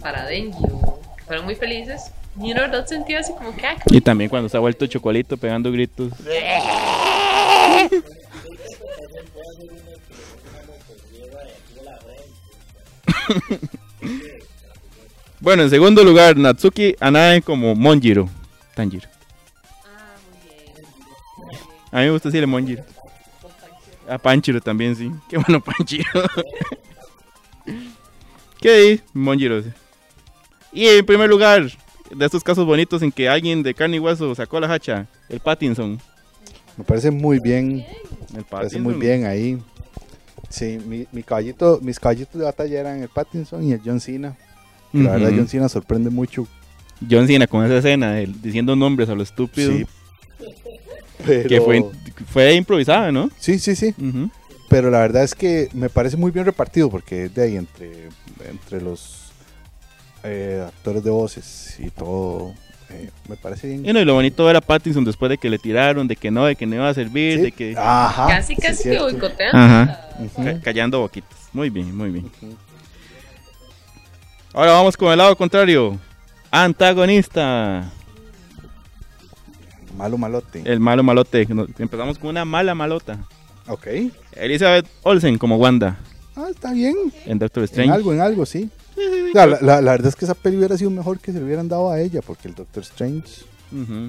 para 0.00 0.26
Denji 0.26 0.64
o 0.72 1.00
que 1.16 1.22
fueron 1.22 1.44
muy 1.44 1.54
felices. 1.54 2.10
Y 2.36 2.50
uno 2.50 2.62
verdad 2.62 2.84
sentía 2.86 3.20
así 3.20 3.32
como 3.34 3.54
que, 3.54 3.64
ah, 3.64 3.76
Y 3.86 4.00
también 4.00 4.28
cuando 4.28 4.48
se 4.48 4.56
ha 4.56 4.60
vuelto 4.60 4.84
chocolito 4.88 5.36
pegando 5.36 5.70
gritos. 5.70 6.12
bueno, 15.38 15.62
en 15.62 15.70
segundo 15.70 16.02
lugar, 16.02 16.36
Natsuki 16.36 16.96
Anae 16.98 17.42
como 17.42 17.76
Monjiro. 17.76 18.28
Tanjiro. 18.74 19.08
Ah, 19.84 20.16
muy 20.32 20.40
bien. 20.50 20.72
A 21.92 21.98
mí 21.98 22.06
me 22.06 22.10
gusta 22.10 22.28
decirle 22.28 22.48
Monjiro. 22.48 22.82
A 24.08 24.18
Panchiro 24.18 24.60
también, 24.60 24.96
sí. 24.96 25.10
Qué 25.28 25.38
bueno 25.38 25.60
Panchiro. 25.60 26.04
¿Qué 28.60 28.78
dice? 28.78 29.04
Monjiro. 29.12 29.62
Y 30.72 30.86
en 30.86 31.04
primer 31.04 31.28
lugar, 31.28 31.70
de 32.10 32.24
estos 32.24 32.44
casos 32.44 32.64
bonitos 32.64 33.02
en 33.02 33.10
que 33.10 33.28
alguien 33.28 33.62
de 33.62 33.74
carne 33.74 33.96
y 33.96 34.00
hueso 34.00 34.34
sacó 34.34 34.60
la 34.60 34.72
hacha, 34.72 35.06
el 35.28 35.40
Pattinson. 35.40 35.98
Me 36.76 36.84
parece 36.84 37.10
muy 37.10 37.40
bien. 37.40 37.84
El 38.30 38.36
Me 38.36 38.42
parece 38.44 38.78
muy 38.78 38.94
bien 38.94 39.26
ahí. 39.26 39.58
Sí, 40.48 40.78
mi, 40.86 41.06
mi 41.12 41.22
caballito, 41.22 41.80
mis 41.82 41.98
caballitos 41.98 42.38
de 42.38 42.44
batalla 42.44 42.80
eran 42.80 43.02
el 43.02 43.08
Pattinson 43.08 43.64
y 43.64 43.72
el 43.72 43.80
John 43.84 44.00
Cena. 44.00 44.36
La 44.92 45.12
verdad. 45.12 45.32
John 45.34 45.48
Cena 45.48 45.68
sorprende 45.68 46.10
mucho. 46.10 46.46
John 47.10 47.26
Cena 47.26 47.46
con 47.46 47.64
esa 47.64 47.78
escena 47.78 48.12
de 48.12 48.24
él 48.24 48.42
diciendo 48.42 48.76
nombres 48.76 49.08
a 49.08 49.14
lo 49.14 49.22
estúpido. 49.22 49.72
Sí. 49.72 49.86
Pero... 51.26 51.48
Que 51.48 51.60
fue, 51.60 51.84
fue 52.30 52.54
improvisada, 52.54 53.10
¿no? 53.12 53.30
Sí, 53.38 53.58
sí, 53.58 53.74
sí. 53.76 53.94
Pero 54.68 54.90
la 54.90 55.00
verdad 55.00 55.22
es 55.24 55.34
que 55.34 55.68
me 55.74 55.88
parece 55.90 56.16
muy 56.16 56.30
bien 56.30 56.44
repartido 56.46 56.88
porque 56.90 57.24
es 57.24 57.34
de 57.34 57.42
ahí 57.42 57.56
entre, 57.56 58.08
entre 58.48 58.80
los 58.80 59.32
eh, 60.24 60.64
actores 60.66 61.04
de 61.04 61.10
voces 61.10 61.76
y 61.78 61.90
todo. 61.90 62.54
eh, 62.90 63.10
me 63.28 63.36
parece 63.36 63.66
bien. 63.68 63.86
Y, 63.86 63.92
no, 63.92 64.00
y 64.00 64.04
lo 64.04 64.14
bonito 64.14 64.48
era 64.48 64.60
Pattinson 64.60 65.04
después 65.04 65.28
de 65.30 65.36
que 65.38 65.50
le 65.50 65.58
tiraron, 65.58 66.08
de 66.08 66.16
que 66.16 66.30
no, 66.30 66.46
de 66.46 66.56
que 66.56 66.64
no 66.66 66.76
iba 66.76 66.88
a 66.88 66.94
servir, 66.94 67.36
Sí. 67.38 67.42
de 67.42 67.52
que 67.52 67.74
Ajá. 67.76 68.28
Casi, 68.28 68.54
sí, 68.54 68.60
casi 68.60 68.82
que 68.90 68.98
boicotean. 68.98 69.54
Ajá. 69.54 70.00
Callando 70.62 71.00
boquitas. 71.00 71.38
Muy 71.52 71.68
bien, 71.68 71.94
muy 71.94 72.10
bien. 72.10 72.30
Ahora 74.54 74.72
vamos 74.72 74.96
con 74.96 75.10
el 75.12 75.18
lado 75.18 75.36
contrario. 75.36 75.98
Antagonista. 76.50 77.90
Malo, 79.96 80.18
malote. 80.18 80.62
El 80.64 80.80
malo 80.80 81.02
malote. 81.02 81.42
Empezamos 81.78 82.18
con 82.18 82.30
una 82.30 82.44
mala 82.44 82.74
malota. 82.74 83.18
Ok. 83.68 83.86
Elizabeth 84.32 84.86
Olsen 85.02 85.38
como 85.38 85.56
Wanda 85.56 85.98
Ah, 86.34 86.46
está 86.50 86.72
bien. 86.72 86.96
en 87.26 87.38
Doctor 87.38 87.62
En 87.62 87.68
Strange. 87.68 87.92
algo, 87.92 88.12
en 88.12 88.20
algo, 88.20 88.46
sí. 88.46 88.70
O 88.96 89.32
sea, 89.32 89.46
la, 89.46 89.58
la- 89.60 89.80
la 89.82 89.90
verdad 89.92 90.08
es 90.08 90.16
que 90.16 90.24
esa 90.24 90.34
peli 90.34 90.56
hubiera 90.56 90.76
sido 90.78 90.90
mejor 90.90 91.18
que 91.20 91.30
se 91.32 91.38
le 91.38 91.44
hubieran 91.44 91.68
dado 91.68 91.90
a 91.90 92.00
ella 92.00 92.20
porque 92.22 92.48
el 92.48 92.54
Doctor 92.54 92.82
Strange. 92.82 93.42
Ujú. 93.70 94.08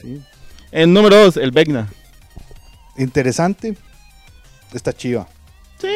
Sí. 0.00 0.22
En 0.72 0.92
número 0.92 1.16
2, 1.16 1.38
el 1.38 1.50
Vecna. 1.50 1.88
Interesante. 2.96 3.76
Esta 4.72 4.92
chiva, 4.92 5.26
Sí, 5.80 5.88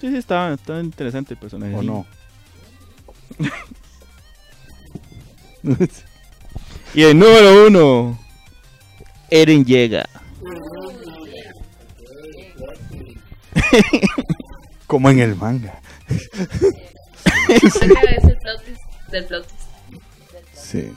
sí, 0.00 0.08
sí, 0.08 0.16
está, 0.16 0.54
está 0.54 0.80
interesante 0.80 1.34
el 1.34 1.40
personaje. 1.40 1.74
¿o 1.74 1.82
no? 1.82 2.06
Y 6.94 7.02
el 7.04 7.18
número 7.18 7.66
uno, 7.66 8.18
Eren 9.30 9.64
llega. 9.64 10.06
Como 14.86 15.08
en 15.08 15.20
el 15.20 15.34
manga. 15.36 15.80
sí. 20.54 20.92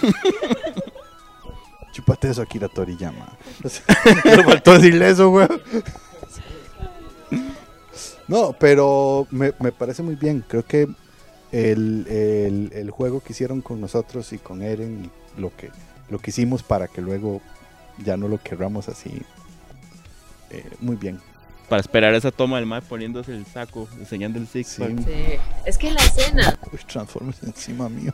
Chupate 1.92 2.30
eso, 2.30 2.42
Akira 2.42 2.68
Toriyama. 2.68 3.32
Pero 4.22 4.44
faltó 4.44 4.74
decirle 4.74 5.08
eso, 5.08 5.30
weón. 5.30 5.62
No, 8.28 8.52
pero 8.58 9.26
me, 9.30 9.52
me 9.60 9.72
parece 9.72 10.02
muy 10.02 10.14
bien. 10.14 10.44
Creo 10.46 10.64
que 10.64 10.82
el, 11.52 12.06
el- 12.08 12.70
el 12.74 12.90
juego 12.90 13.20
que 13.20 13.32
hicieron 13.32 13.60
con 13.62 13.80
nosotros 13.80 14.32
y 14.32 14.38
con 14.38 14.62
Eren, 14.62 15.10
y 15.36 15.40
lo 15.40 15.54
que, 15.56 15.70
lo 16.10 16.18
que 16.18 16.30
hicimos 16.30 16.62
para 16.62 16.88
que 16.88 17.00
luego 17.00 17.40
ya 18.04 18.16
no 18.16 18.28
lo 18.28 18.38
querramos 18.38 18.88
así, 18.88 19.22
eh, 20.50 20.64
muy 20.80 20.96
bien. 20.96 21.20
Para 21.68 21.80
esperar 21.80 22.14
esa 22.14 22.30
toma 22.30 22.56
del 22.56 22.64
mae 22.66 22.80
poniéndose 22.80 23.32
el 23.34 23.44
saco, 23.44 23.88
enseñando 23.98 24.38
el 24.38 24.46
six 24.46 24.68
Sí. 24.68 24.84
Sí. 25.04 25.38
Es 25.66 25.76
que 25.76 25.90
la 25.90 26.00
escena, 26.00 26.58
Uy, 26.72 26.78
Transformers 26.86 27.42
encima 27.42 27.88
mío. 27.90 28.12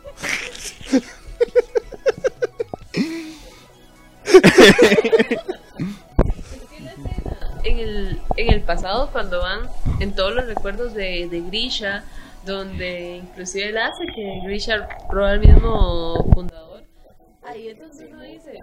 en 7.64 7.79
el, 7.79 8.20
en 8.37 8.53
el 8.53 8.62
pasado, 8.62 9.09
cuando 9.11 9.40
van 9.40 9.61
en 10.04 10.14
todos 10.14 10.34
los 10.34 10.46
recuerdos 10.46 10.94
de, 10.94 11.28
de 11.28 11.40
Grisha, 11.40 12.04
donde 12.44 13.16
inclusive 13.16 13.70
él 13.70 13.78
hace 13.78 14.04
que 14.14 14.40
Grisha 14.44 14.86
roba 15.10 15.30
al 15.30 15.40
mismo 15.40 16.30
fundador, 16.34 16.84
ahí 17.42 17.68
entonces 17.68 18.10
uno 18.12 18.22
dice, 18.22 18.60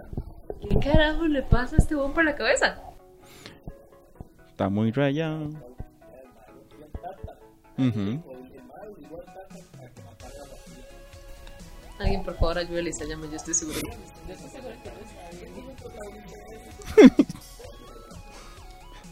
¿qué 0.60 0.78
carajo 0.78 1.26
le 1.26 1.42
pasa 1.42 1.76
a 1.76 1.78
este 1.78 1.96
bombo 1.96 2.14
por 2.14 2.24
la 2.24 2.36
cabeza? 2.36 2.80
Está 4.48 4.68
muy 4.68 4.92
rayado. 4.92 5.50
Alguien 11.98 12.22
por 12.24 12.34
favor 12.34 12.58
ayúdale 12.58 12.90
y 12.90 12.92
se 12.92 13.06
llama, 13.06 13.26
yo 13.26 13.36
estoy 13.36 13.54
seguro. 13.54 13.78
Yo 14.28 14.34
estoy 14.34 14.50
segura 14.50 14.74
que 14.82 14.90
no 14.90 14.98
está 15.00 15.88
bien. 17.16 17.26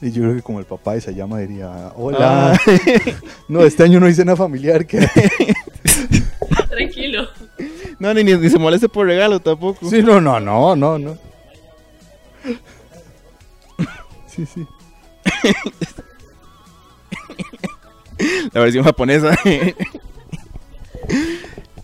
Y 0.02 0.12
yo 0.12 0.22
creo 0.22 0.36
que 0.36 0.42
como 0.42 0.60
el 0.60 0.64
papá 0.64 0.98
se 1.00 1.14
llama 1.14 1.40
diría, 1.40 1.92
hola. 1.94 2.58
no, 3.48 3.62
este 3.62 3.82
año 3.82 4.00
no 4.00 4.08
hice 4.08 4.24
nada 4.24 4.36
familiar. 4.36 4.86
que 4.86 5.06
Tranquilo. 6.68 7.28
No, 7.98 8.14
ni, 8.14 8.24
ni 8.24 8.48
se 8.48 8.58
moleste 8.58 8.88
por 8.88 9.06
regalo 9.06 9.40
tampoco. 9.40 9.90
Sí, 9.90 10.02
no, 10.02 10.20
no, 10.20 10.40
no, 10.40 10.74
no, 10.74 10.98
no. 10.98 11.18
Sí, 14.26 14.46
sí. 14.46 14.66
La 18.52 18.60
versión 18.60 18.84
japonesa. 18.84 19.36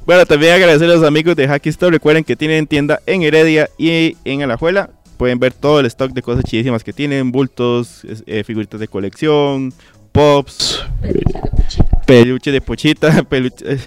bueno, 0.07 0.24
también 0.24 0.55
agradecer 0.55 0.90
a 0.90 0.94
los 0.94 1.05
amigos 1.05 1.37
de 1.37 1.48
Hacky 1.48 1.68
Store. 1.68 1.92
Recuerden 1.92 2.24
que 2.24 2.37
tienen 2.37 2.66
tienda 2.66 3.00
en 3.05 3.22
Heredia 3.22 3.68
y 3.76 4.16
en 4.24 4.42
Alajuela. 4.42 4.90
Pueden 5.16 5.38
ver 5.38 5.52
todo 5.52 5.81
el 5.81 5.87
stock 5.87 6.12
de 6.12 6.22
cosas 6.22 6.44
chidísimas 6.44 6.85
que 6.85 6.92
tienen: 6.92 7.33
bultos, 7.33 8.02
eh, 8.26 8.44
figuritas 8.44 8.79
de 8.81 8.88
colección, 8.88 9.72
pops, 10.12 10.85
Peluche 12.07 12.52
de 12.52 12.61
pochita, 12.61 13.22
peluche. 13.29 13.72
eh, 13.74 13.79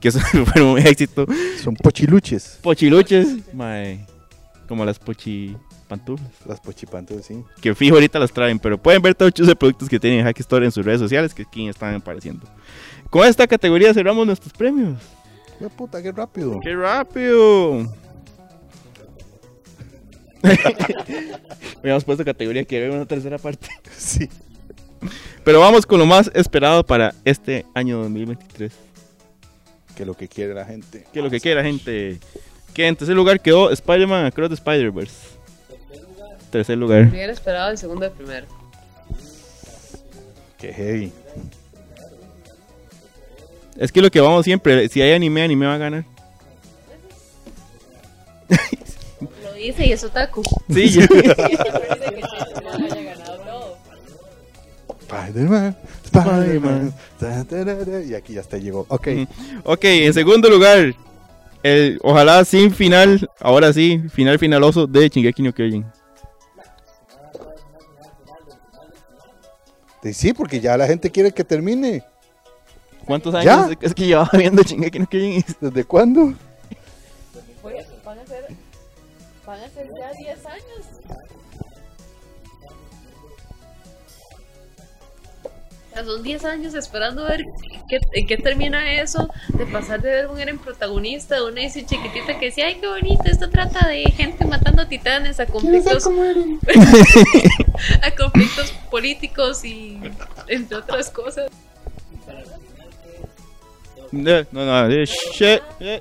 que 0.00 0.08
eso 0.08 0.18
fue 0.52 0.62
un 0.62 0.78
éxito. 0.78 1.26
Son 1.62 1.74
pochiluches. 1.74 2.58
Pochiluches, 2.62 3.54
mae, 3.54 4.06
como 4.66 4.84
las 4.84 4.98
pochi 4.98 5.56
pantuflas. 5.88 6.30
Las 6.46 6.60
pochipantos, 6.60 7.26
sí. 7.26 7.42
Que 7.60 7.74
fijo 7.74 7.96
ahorita 7.96 8.18
las 8.18 8.32
traen, 8.32 8.58
pero 8.58 8.78
pueden 8.78 9.02
ver 9.02 9.14
todos 9.14 9.32
los 9.38 9.54
productos 9.56 9.88
que 9.88 10.00
tienen 10.00 10.20
en 10.20 10.24
Hack 10.26 10.40
Store 10.40 10.64
en 10.64 10.72
sus 10.72 10.84
redes 10.84 11.00
sociales 11.00 11.34
que 11.34 11.42
aquí 11.42 11.68
están 11.68 11.94
apareciendo. 11.96 12.46
Con 13.10 13.26
esta 13.26 13.46
categoría 13.46 13.92
cerramos 13.92 14.26
nuestros 14.26 14.52
premios. 14.52 14.98
¡Qué 15.58 15.68
puta, 15.68 16.02
qué 16.02 16.10
rápido! 16.12 16.58
¡Qué 16.62 16.74
rápido! 16.74 17.92
Habíamos 21.78 22.04
puesto 22.04 22.24
categoría 22.24 22.64
que 22.64 22.76
había 22.76 22.96
una 22.96 23.06
tercera 23.06 23.38
parte. 23.38 23.68
Sí. 23.96 24.28
Pero 25.44 25.60
vamos 25.60 25.86
con 25.86 25.98
lo 25.98 26.06
más 26.06 26.30
esperado 26.34 26.84
para 26.84 27.14
este 27.24 27.66
año 27.74 27.98
2023. 27.98 28.72
Que 29.96 30.04
lo 30.04 30.14
que 30.14 30.28
quiere 30.28 30.54
la 30.54 30.64
gente. 30.64 31.04
Que 31.12 31.22
lo 31.22 31.30
que 31.30 31.40
quiera, 31.40 31.62
gente. 31.62 32.18
Que 32.74 32.86
en 32.86 32.96
tercer 32.96 33.16
lugar 33.16 33.40
quedó 33.40 33.70
Spider-Man 33.70 34.26
Across 34.26 34.48
the 34.48 34.54
Spider-Verse. 34.54 35.14
Tercer 36.50 36.78
lugar. 36.78 37.08
Hubiera 37.10 37.32
esperado 37.32 37.70
el 37.70 37.78
segundo 37.78 38.04
de 38.04 38.10
primero. 38.10 38.46
Qué 40.58 40.72
heavy. 40.72 41.12
Es 43.78 43.92
que 43.92 44.02
lo 44.02 44.10
que 44.10 44.20
vamos 44.20 44.44
siempre, 44.44 44.88
si 44.88 45.00
hay 45.00 45.12
anime, 45.12 45.42
anime 45.42 45.66
va 45.66 45.74
a 45.74 45.78
ganar. 45.78 46.04
Dice 49.60 49.86
y 49.86 49.92
es 49.92 50.02
otaku. 50.02 50.42
Sí, 50.70 50.88
ya. 50.88 51.02
Spider-Man, 55.02 55.76
Spider-Man. 56.04 56.94
Y 58.08 58.14
aquí 58.14 58.34
ya 58.34 58.40
está 58.40 58.56
llegó. 58.56 58.86
Ok. 58.88 59.08
Ok, 59.64 59.84
en 59.84 60.14
segundo 60.14 60.48
lugar, 60.48 60.94
el 61.62 61.98
ojalá 62.02 62.42
sin 62.46 62.72
final, 62.72 63.28
ahora 63.38 63.70
sí, 63.74 64.00
final 64.08 64.38
finaloso 64.38 64.86
de 64.86 65.10
Shingeki 65.10 65.42
no 65.42 65.52
Kyojin. 65.52 65.84
Sí, 70.14 70.32
porque 70.32 70.60
ya 70.60 70.78
la 70.78 70.86
gente 70.86 71.10
quiere 71.10 71.32
que 71.32 71.44
termine. 71.44 72.02
¿Cuántos 73.04 73.34
¿Ya? 73.44 73.64
años 73.64 73.76
es 73.82 73.92
que 73.92 74.06
llevaba 74.06 74.30
viendo 74.32 74.62
Shingeki 74.62 75.00
no 75.00 75.06
Kyojin? 75.06 75.44
¿Desde 75.60 75.84
cuándo? 75.84 76.32
Oye, 77.62 77.86
van 78.06 78.18
a 78.20 78.26
ser, 78.26 78.46
van 79.46 79.60
a 79.60 79.68
ser 79.68 79.88
ya 79.98 80.12
10 80.12 80.46
años. 80.46 80.86
Sea, 85.92 86.04
son 86.04 86.22
10 86.22 86.44
años 86.44 86.74
esperando 86.74 87.24
ver 87.24 87.44
qué, 87.88 87.98
en 88.12 88.26
qué 88.26 88.36
termina 88.36 88.92
eso, 88.92 89.28
de 89.48 89.66
pasar 89.66 90.00
de 90.00 90.10
ver 90.10 90.28
un 90.28 90.38
Eren 90.38 90.58
protagonista, 90.58 91.34
de 91.34 91.42
una 91.42 91.62
Izzy 91.62 91.84
chiquitita 91.84 92.38
que 92.38 92.46
decía, 92.46 92.66
ay, 92.66 92.76
qué 92.76 92.86
bonito, 92.86 93.24
esto 93.24 93.50
trata 93.50 93.88
de 93.88 94.04
gente 94.12 94.44
matando 94.44 94.86
titanes 94.86 95.40
a 95.40 95.46
conflictos, 95.46 96.06
a 98.02 98.10
conflictos 98.14 98.70
políticos 98.88 99.64
y 99.64 100.00
entre 100.46 100.76
otras 100.76 101.10
cosas. 101.10 101.50
No, 104.12 104.44
no, 104.52 104.66
no, 104.66 104.90
eh, 104.90 105.06
shit, 105.06 105.62
eh. 105.80 106.00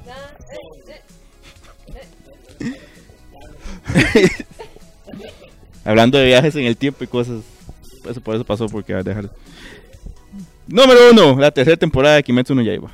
Hablando 5.86 6.18
de 6.18 6.26
viajes 6.26 6.56
en 6.56 6.66
el 6.66 6.78
tiempo 6.78 7.04
y 7.04 7.08
cosas. 7.08 7.42
Eso 8.10 8.22
por 8.22 8.36
eso 8.36 8.44
pasó 8.44 8.68
porque 8.68 8.94
a 8.94 9.04
dejar. 9.04 9.30
Número 10.68 11.12
uno, 11.12 11.40
la 11.40 11.52
tercera 11.52 11.78
temporada 11.78 12.16
de 12.16 12.24
Kimetsu 12.24 12.54
no 12.56 12.62
Yaiba. 12.62 12.92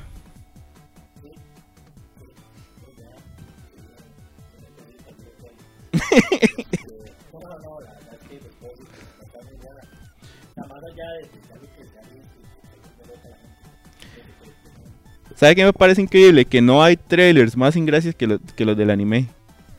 ¿Sabe 15.34 15.54
qué 15.54 15.64
me 15.64 15.72
parece 15.72 16.00
increíble? 16.02 16.44
Que 16.44 16.62
no 16.62 16.82
hay 16.82 16.96
trailers 16.96 17.56
más 17.56 17.76
ingracias 17.76 18.14
que, 18.14 18.26
los- 18.26 18.40
que 18.56 18.64
los 18.64 18.76
del 18.76 18.90
anime. 18.90 19.26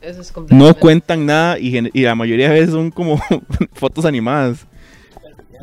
Eso 0.02 0.22
es 0.22 0.34
No 0.50 0.74
cuentan 0.76 1.26
nada 1.26 1.60
y, 1.60 1.90
y 1.94 2.02
la 2.04 2.16
mayoría 2.16 2.50
de 2.50 2.54
veces 2.60 2.72
son 2.72 2.92
como 2.92 3.22
fotos 3.74 4.06
animadas. 4.06 4.66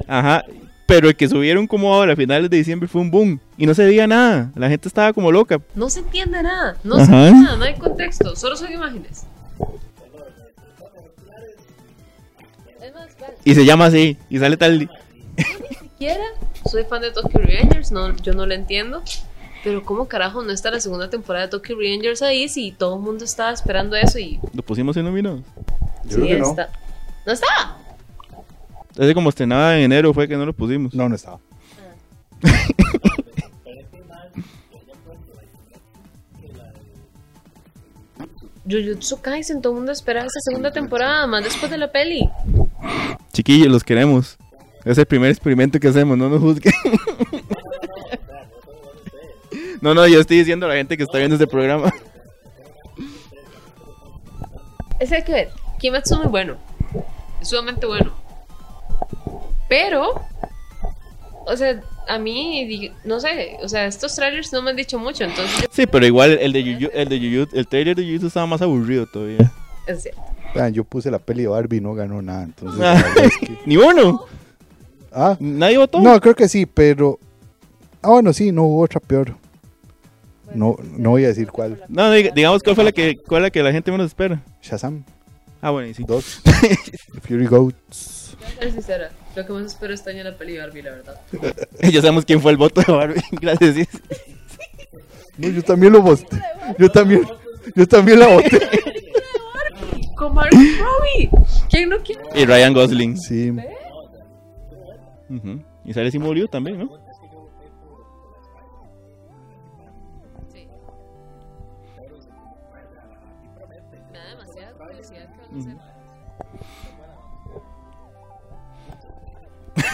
Ajá. 0.06 0.44
Pero 0.86 1.08
el 1.08 1.16
que 1.16 1.28
subieron 1.28 1.66
como 1.66 1.94
ahora 1.94 2.12
a 2.12 2.16
finales 2.16 2.50
de 2.50 2.56
diciembre 2.58 2.88
fue 2.88 3.00
un 3.00 3.10
boom. 3.10 3.40
Y 3.56 3.66
no 3.66 3.74
se 3.74 3.84
veía 3.84 4.06
nada. 4.06 4.52
La 4.54 4.68
gente 4.68 4.88
estaba 4.88 5.12
como 5.12 5.32
loca. 5.32 5.58
No 5.74 5.88
se 5.88 6.00
entiende 6.00 6.42
nada, 6.42 6.76
no 6.84 6.96
Ajá. 6.96 7.06
se 7.06 7.12
entiende 7.12 7.40
nada, 7.44 7.56
no 7.56 7.64
hay 7.64 7.74
contexto, 7.74 8.36
solo 8.36 8.56
son 8.56 8.72
imágenes. 8.72 9.24
Y 13.44 13.54
se 13.54 13.64
llama 13.64 13.86
así. 13.86 14.16
Y 14.28 14.38
sale 14.38 14.56
tal. 14.56 14.78
ni 14.78 15.76
siquiera 15.76 16.24
soy 16.70 16.84
fan 16.84 17.02
de 17.02 17.10
Tokyo 17.12 17.38
Revengers, 17.40 17.92
no, 17.92 18.14
yo 18.16 18.32
no 18.32 18.46
lo 18.46 18.54
entiendo. 18.54 19.02
Pero 19.64 19.82
¿cómo 19.82 20.06
carajo 20.06 20.42
no 20.42 20.52
está 20.52 20.70
la 20.70 20.78
segunda 20.78 21.08
temporada 21.08 21.46
de 21.46 21.50
Tokyo 21.50 21.74
Revengers 21.76 22.20
ahí 22.20 22.48
si 22.50 22.70
todo 22.70 22.96
el 22.96 23.02
mundo 23.02 23.24
estaba 23.24 23.50
esperando 23.50 23.96
eso 23.96 24.18
y 24.18 24.38
Lo 24.52 24.62
pusimos 24.62 24.94
en 24.98 25.06
nominados. 25.06 25.40
Yo 26.04 26.16
creo 26.16 26.28
que 26.28 26.38
no. 26.38 26.50
está? 26.50 26.68
¿No 27.24 27.32
está? 27.32 27.46
Así 28.98 29.14
como 29.14 29.30
estrenaba 29.30 29.76
en 29.76 29.84
enero 29.84 30.12
fue 30.12 30.28
que 30.28 30.36
no 30.36 30.44
lo 30.44 30.52
pusimos. 30.52 30.94
No, 30.94 31.08
no 31.08 31.14
estaba. 31.14 31.40
Jujutsu 38.66 39.20
Kaisen, 39.20 39.60
todo 39.60 39.72
el 39.72 39.78
mundo 39.78 39.92
esperaba 39.92 40.26
esa 40.26 40.40
segunda 40.40 40.72
temporada, 40.72 41.26
más 41.26 41.44
después 41.44 41.70
de 41.70 41.78
la 41.78 41.90
peli. 41.90 42.28
Chiquillos, 43.32 43.68
los 43.68 43.84
queremos. 43.84 44.36
Es 44.84 44.98
el 44.98 45.06
primer 45.06 45.30
experimento 45.30 45.80
que 45.80 45.88
hacemos, 45.88 46.16
no 46.18 46.28
nos 46.28 46.40
juzguen. 46.40 46.72
No, 49.84 49.92
no, 49.92 50.06
yo 50.08 50.18
estoy 50.18 50.38
diciendo 50.38 50.64
a 50.64 50.70
la 50.70 50.76
gente 50.76 50.96
que 50.96 51.02
está 51.02 51.18
viendo 51.18 51.34
este 51.34 51.46
programa. 51.46 51.92
Es 54.98 55.12
hay 55.12 55.22
que 55.22 55.32
ver. 55.32 55.48
Kimetsu 55.78 56.14
es 56.14 56.20
muy 56.20 56.28
bueno. 56.30 56.56
Es 57.42 57.48
sumamente 57.48 57.84
bueno. 57.84 58.10
Pero, 59.68 60.14
o 61.46 61.54
sea, 61.54 61.82
a 62.08 62.18
mí, 62.18 62.90
no 63.04 63.20
sé, 63.20 63.58
o 63.62 63.68
sea, 63.68 63.84
estos 63.84 64.14
trailers 64.14 64.54
no 64.54 64.62
me 64.62 64.70
han 64.70 64.76
dicho 64.76 64.98
mucho, 64.98 65.24
entonces 65.24 65.68
Sí, 65.70 65.86
pero 65.86 66.06
igual 66.06 66.30
el 66.40 66.54
de 66.54 66.62
Yuyu, 66.64 66.88
el 66.94 67.08
de 67.10 67.20
Yuyu, 67.20 67.46
el 67.52 67.66
trailer 67.66 67.94
de 67.94 68.06
Yuyu 68.06 68.26
estaba 68.26 68.46
más 68.46 68.62
aburrido 68.62 69.04
todavía. 69.06 69.52
es 69.86 70.02
cierto. 70.04 70.22
Vean, 70.54 70.72
yo 70.72 70.84
puse 70.84 71.10
la 71.10 71.18
peli 71.18 71.42
de 71.42 71.48
Barbie 71.48 71.76
y 71.76 71.80
no 71.82 71.92
ganó 71.92 72.22
nada. 72.22 72.44
Entonces, 72.44 72.80
Ah. 72.82 73.04
es 73.22 73.36
que- 73.36 73.58
Ni 73.66 73.76
uno. 73.76 74.24
Ah, 75.12 75.36
Nadie 75.40 75.76
votó. 75.76 76.00
no, 76.00 76.18
creo 76.22 76.34
que 76.34 76.48
sí, 76.48 76.64
pero. 76.64 77.18
Ah, 78.00 78.08
bueno, 78.08 78.32
sí, 78.32 78.50
no 78.50 78.62
hubo 78.62 78.80
otra 78.82 79.00
peor. 79.00 79.34
No, 80.54 80.76
no 80.96 81.10
voy 81.10 81.24
a 81.24 81.28
decir 81.28 81.48
cuál. 81.50 81.82
No, 81.88 82.12
diga- 82.12 82.32
digamos 82.34 82.62
cuál 82.62 82.74
fue 82.76 82.84
la 82.84 82.92
que, 82.92 83.16
cuál 83.16 83.42
la 83.42 83.50
que 83.50 83.62
la 83.62 83.72
gente 83.72 83.90
menos 83.90 84.06
espera. 84.08 84.42
Shazam 84.62 85.04
Ah, 85.60 85.70
bueno, 85.70 85.88
y 85.88 85.94
sí. 85.94 86.04
2. 86.06 86.42
Fury 87.22 87.46
Goats. 87.46 88.36
Voy 88.38 88.46
a 88.58 88.60
ser 88.60 88.72
sincera, 88.72 89.10
lo 89.34 89.46
que 89.46 89.52
más 89.52 89.64
espero 89.66 89.94
este 89.94 90.10
año 90.10 90.18
es 90.20 90.24
la 90.26 90.36
peli 90.36 90.52
de 90.54 90.58
Barbie, 90.60 90.82
la 90.82 90.90
verdad. 90.90 91.20
ya 91.82 92.00
sabemos 92.02 92.24
quién 92.26 92.40
fue 92.40 92.50
el 92.52 92.58
voto 92.58 92.82
de 92.82 92.92
Barbie. 92.92 93.22
Gracias. 93.32 93.74
sí. 93.74 93.88
No, 95.38 95.48
yo 95.48 95.62
también 95.62 95.92
lo 95.92 96.02
voté. 96.02 96.38
Yo 96.78 96.88
también. 96.90 97.22
Yo 97.74 97.88
también 97.88 98.20
la 98.20 98.28
voté. 98.28 98.60
¡Con 100.16 100.34
Margot 100.34 100.52
Robbie! 100.58 101.30
¿Quién 101.70 101.88
no 101.88 101.96
quiere? 101.98 102.22
Y 102.34 102.44
Ryan 102.44 102.72
Gosling. 102.74 103.16
Sí. 103.16 103.50
Ujú. 105.30 105.62
Y 105.84 105.92
sale 105.92 106.10
Simu 106.10 106.32
Liu 106.32 106.46
también, 106.46 106.78
¿no? 106.78 106.90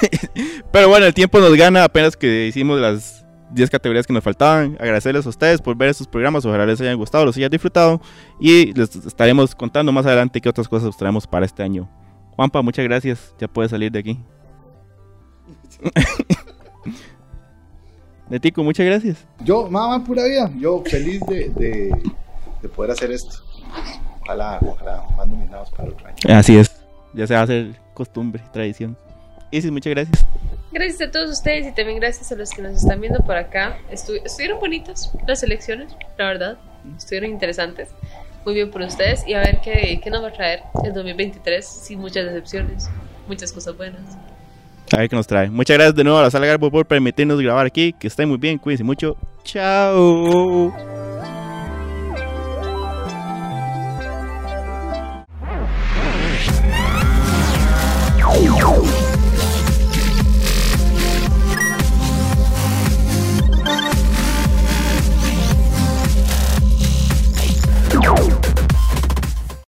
Pero 0.73 0.89
bueno, 0.89 1.07
el 1.07 1.15
tiempo 1.15 1.39
nos 1.41 1.55
gana 1.57 1.85
apenas 1.85 2.17
que 2.17 2.47
hicimos 2.47 2.81
las 2.81 3.25
10 3.53 3.71
categorías 3.71 4.07
que 4.07 4.13
nos 4.13 4.23
faltaban. 4.23 4.77
Agradecerles 4.81 5.27
a 5.27 5.29
ustedes 5.29 5.61
por 5.61 5.77
ver 5.77 5.91
estos 5.91 6.07
programas. 6.07 6.45
Ojalá 6.45 6.67
les 6.67 6.81
hayan 6.81 6.97
gustado, 6.97 7.25
los 7.25 7.37
hayan 7.37 7.51
disfrutado. 7.51 8.01
Y 8.39 8.73
les 8.73 8.95
estaremos 8.97 9.55
contando 9.55 9.93
más 9.93 10.07
adelante 10.07 10.41
qué 10.41 10.49
otras 10.49 10.69
cosas 10.69 10.89
os 10.89 10.97
traemos 10.97 11.27
para 11.27 11.47
este 11.47 11.63
año. 11.63 11.89
Juanpa, 12.37 12.63
muchas 12.63 12.85
gracias. 12.85 13.35
Ya 13.39 13.49
puedes 13.49 13.71
salir 13.71 13.91
de 13.93 13.99
aquí. 13.99 14.19
De 18.29 18.39
Tico, 18.39 18.63
muchas 18.63 18.87
gracias. 18.87 19.27
Yo, 19.41 19.69
mamá, 19.69 20.05
pura 20.05 20.25
vida. 20.25 20.49
Yo 20.57 20.85
feliz 20.87 21.21
de, 21.27 21.49
de, 21.49 21.91
de 22.63 22.69
poder 22.69 22.93
hacer 22.93 23.11
esto. 23.11 23.43
Ojalá, 24.23 24.61
ojalá, 24.63 25.03
más 25.17 25.27
nominados 25.27 25.69
para 25.73 25.89
otro 25.89 26.07
año. 26.07 26.17
Así 26.29 26.57
es. 26.57 26.71
Ya 27.13 27.27
se 27.27 27.35
va 27.35 27.41
a 27.41 27.43
hacer 27.43 27.75
costumbre, 27.93 28.41
tradición. 28.53 28.97
Isis, 29.51 29.71
muchas 29.71 29.91
gracias. 29.93 30.27
Gracias 30.73 31.01
a 31.09 31.11
todos 31.11 31.31
ustedes 31.31 31.67
y 31.67 31.73
también 31.73 31.99
gracias 31.99 32.31
a 32.31 32.37
los 32.37 32.51
que 32.51 32.63
nos 32.63 32.77
están 32.83 33.01
viendo 33.01 33.19
por 33.21 33.37
acá. 33.37 33.79
Estu- 33.93 34.21
estuvieron 34.25 34.61
bonitas 34.61 35.11
las 35.27 35.43
elecciones, 35.43 35.93
la 36.17 36.27
verdad. 36.27 36.59
Estuvieron 36.97 37.31
interesantes. 37.31 37.89
Muy 38.45 38.55
bien 38.55 38.71
por 38.71 38.81
ustedes 38.83 39.27
y 39.27 39.35
a 39.35 39.41
ver 39.41 39.61
qué, 39.63 40.01
qué 40.03 40.11
nos 40.11 40.23
va 40.23 40.29
a 40.29 40.33
traer 40.33 40.63
el 40.85 40.93
2023 40.95 41.67
sin 41.67 41.99
muchas 41.99 42.25
decepciones, 42.25 42.89
muchas 43.29 43.53
cosas 43.53 43.77
buenas. 43.77 44.01
A 44.93 44.99
ver 44.99 45.09
qué 45.09 45.17
nos 45.17 45.27
trae. 45.27 45.51
Muchas 45.51 45.77
gracias 45.77 45.95
de 45.97 46.05
nuevo 46.05 46.19
a 46.19 46.23
la 46.23 46.31
sala 46.31 46.47
Garbo 46.47 46.71
por 46.71 46.87
permitirnos 46.87 47.41
grabar 47.41 47.67
aquí. 47.67 47.93
Que 47.93 48.07
estén 48.07 48.29
muy 48.29 48.39
bien, 48.39 48.57
cuídense 48.59 48.83
mucho. 48.85 49.17
Chao. 49.45 51.10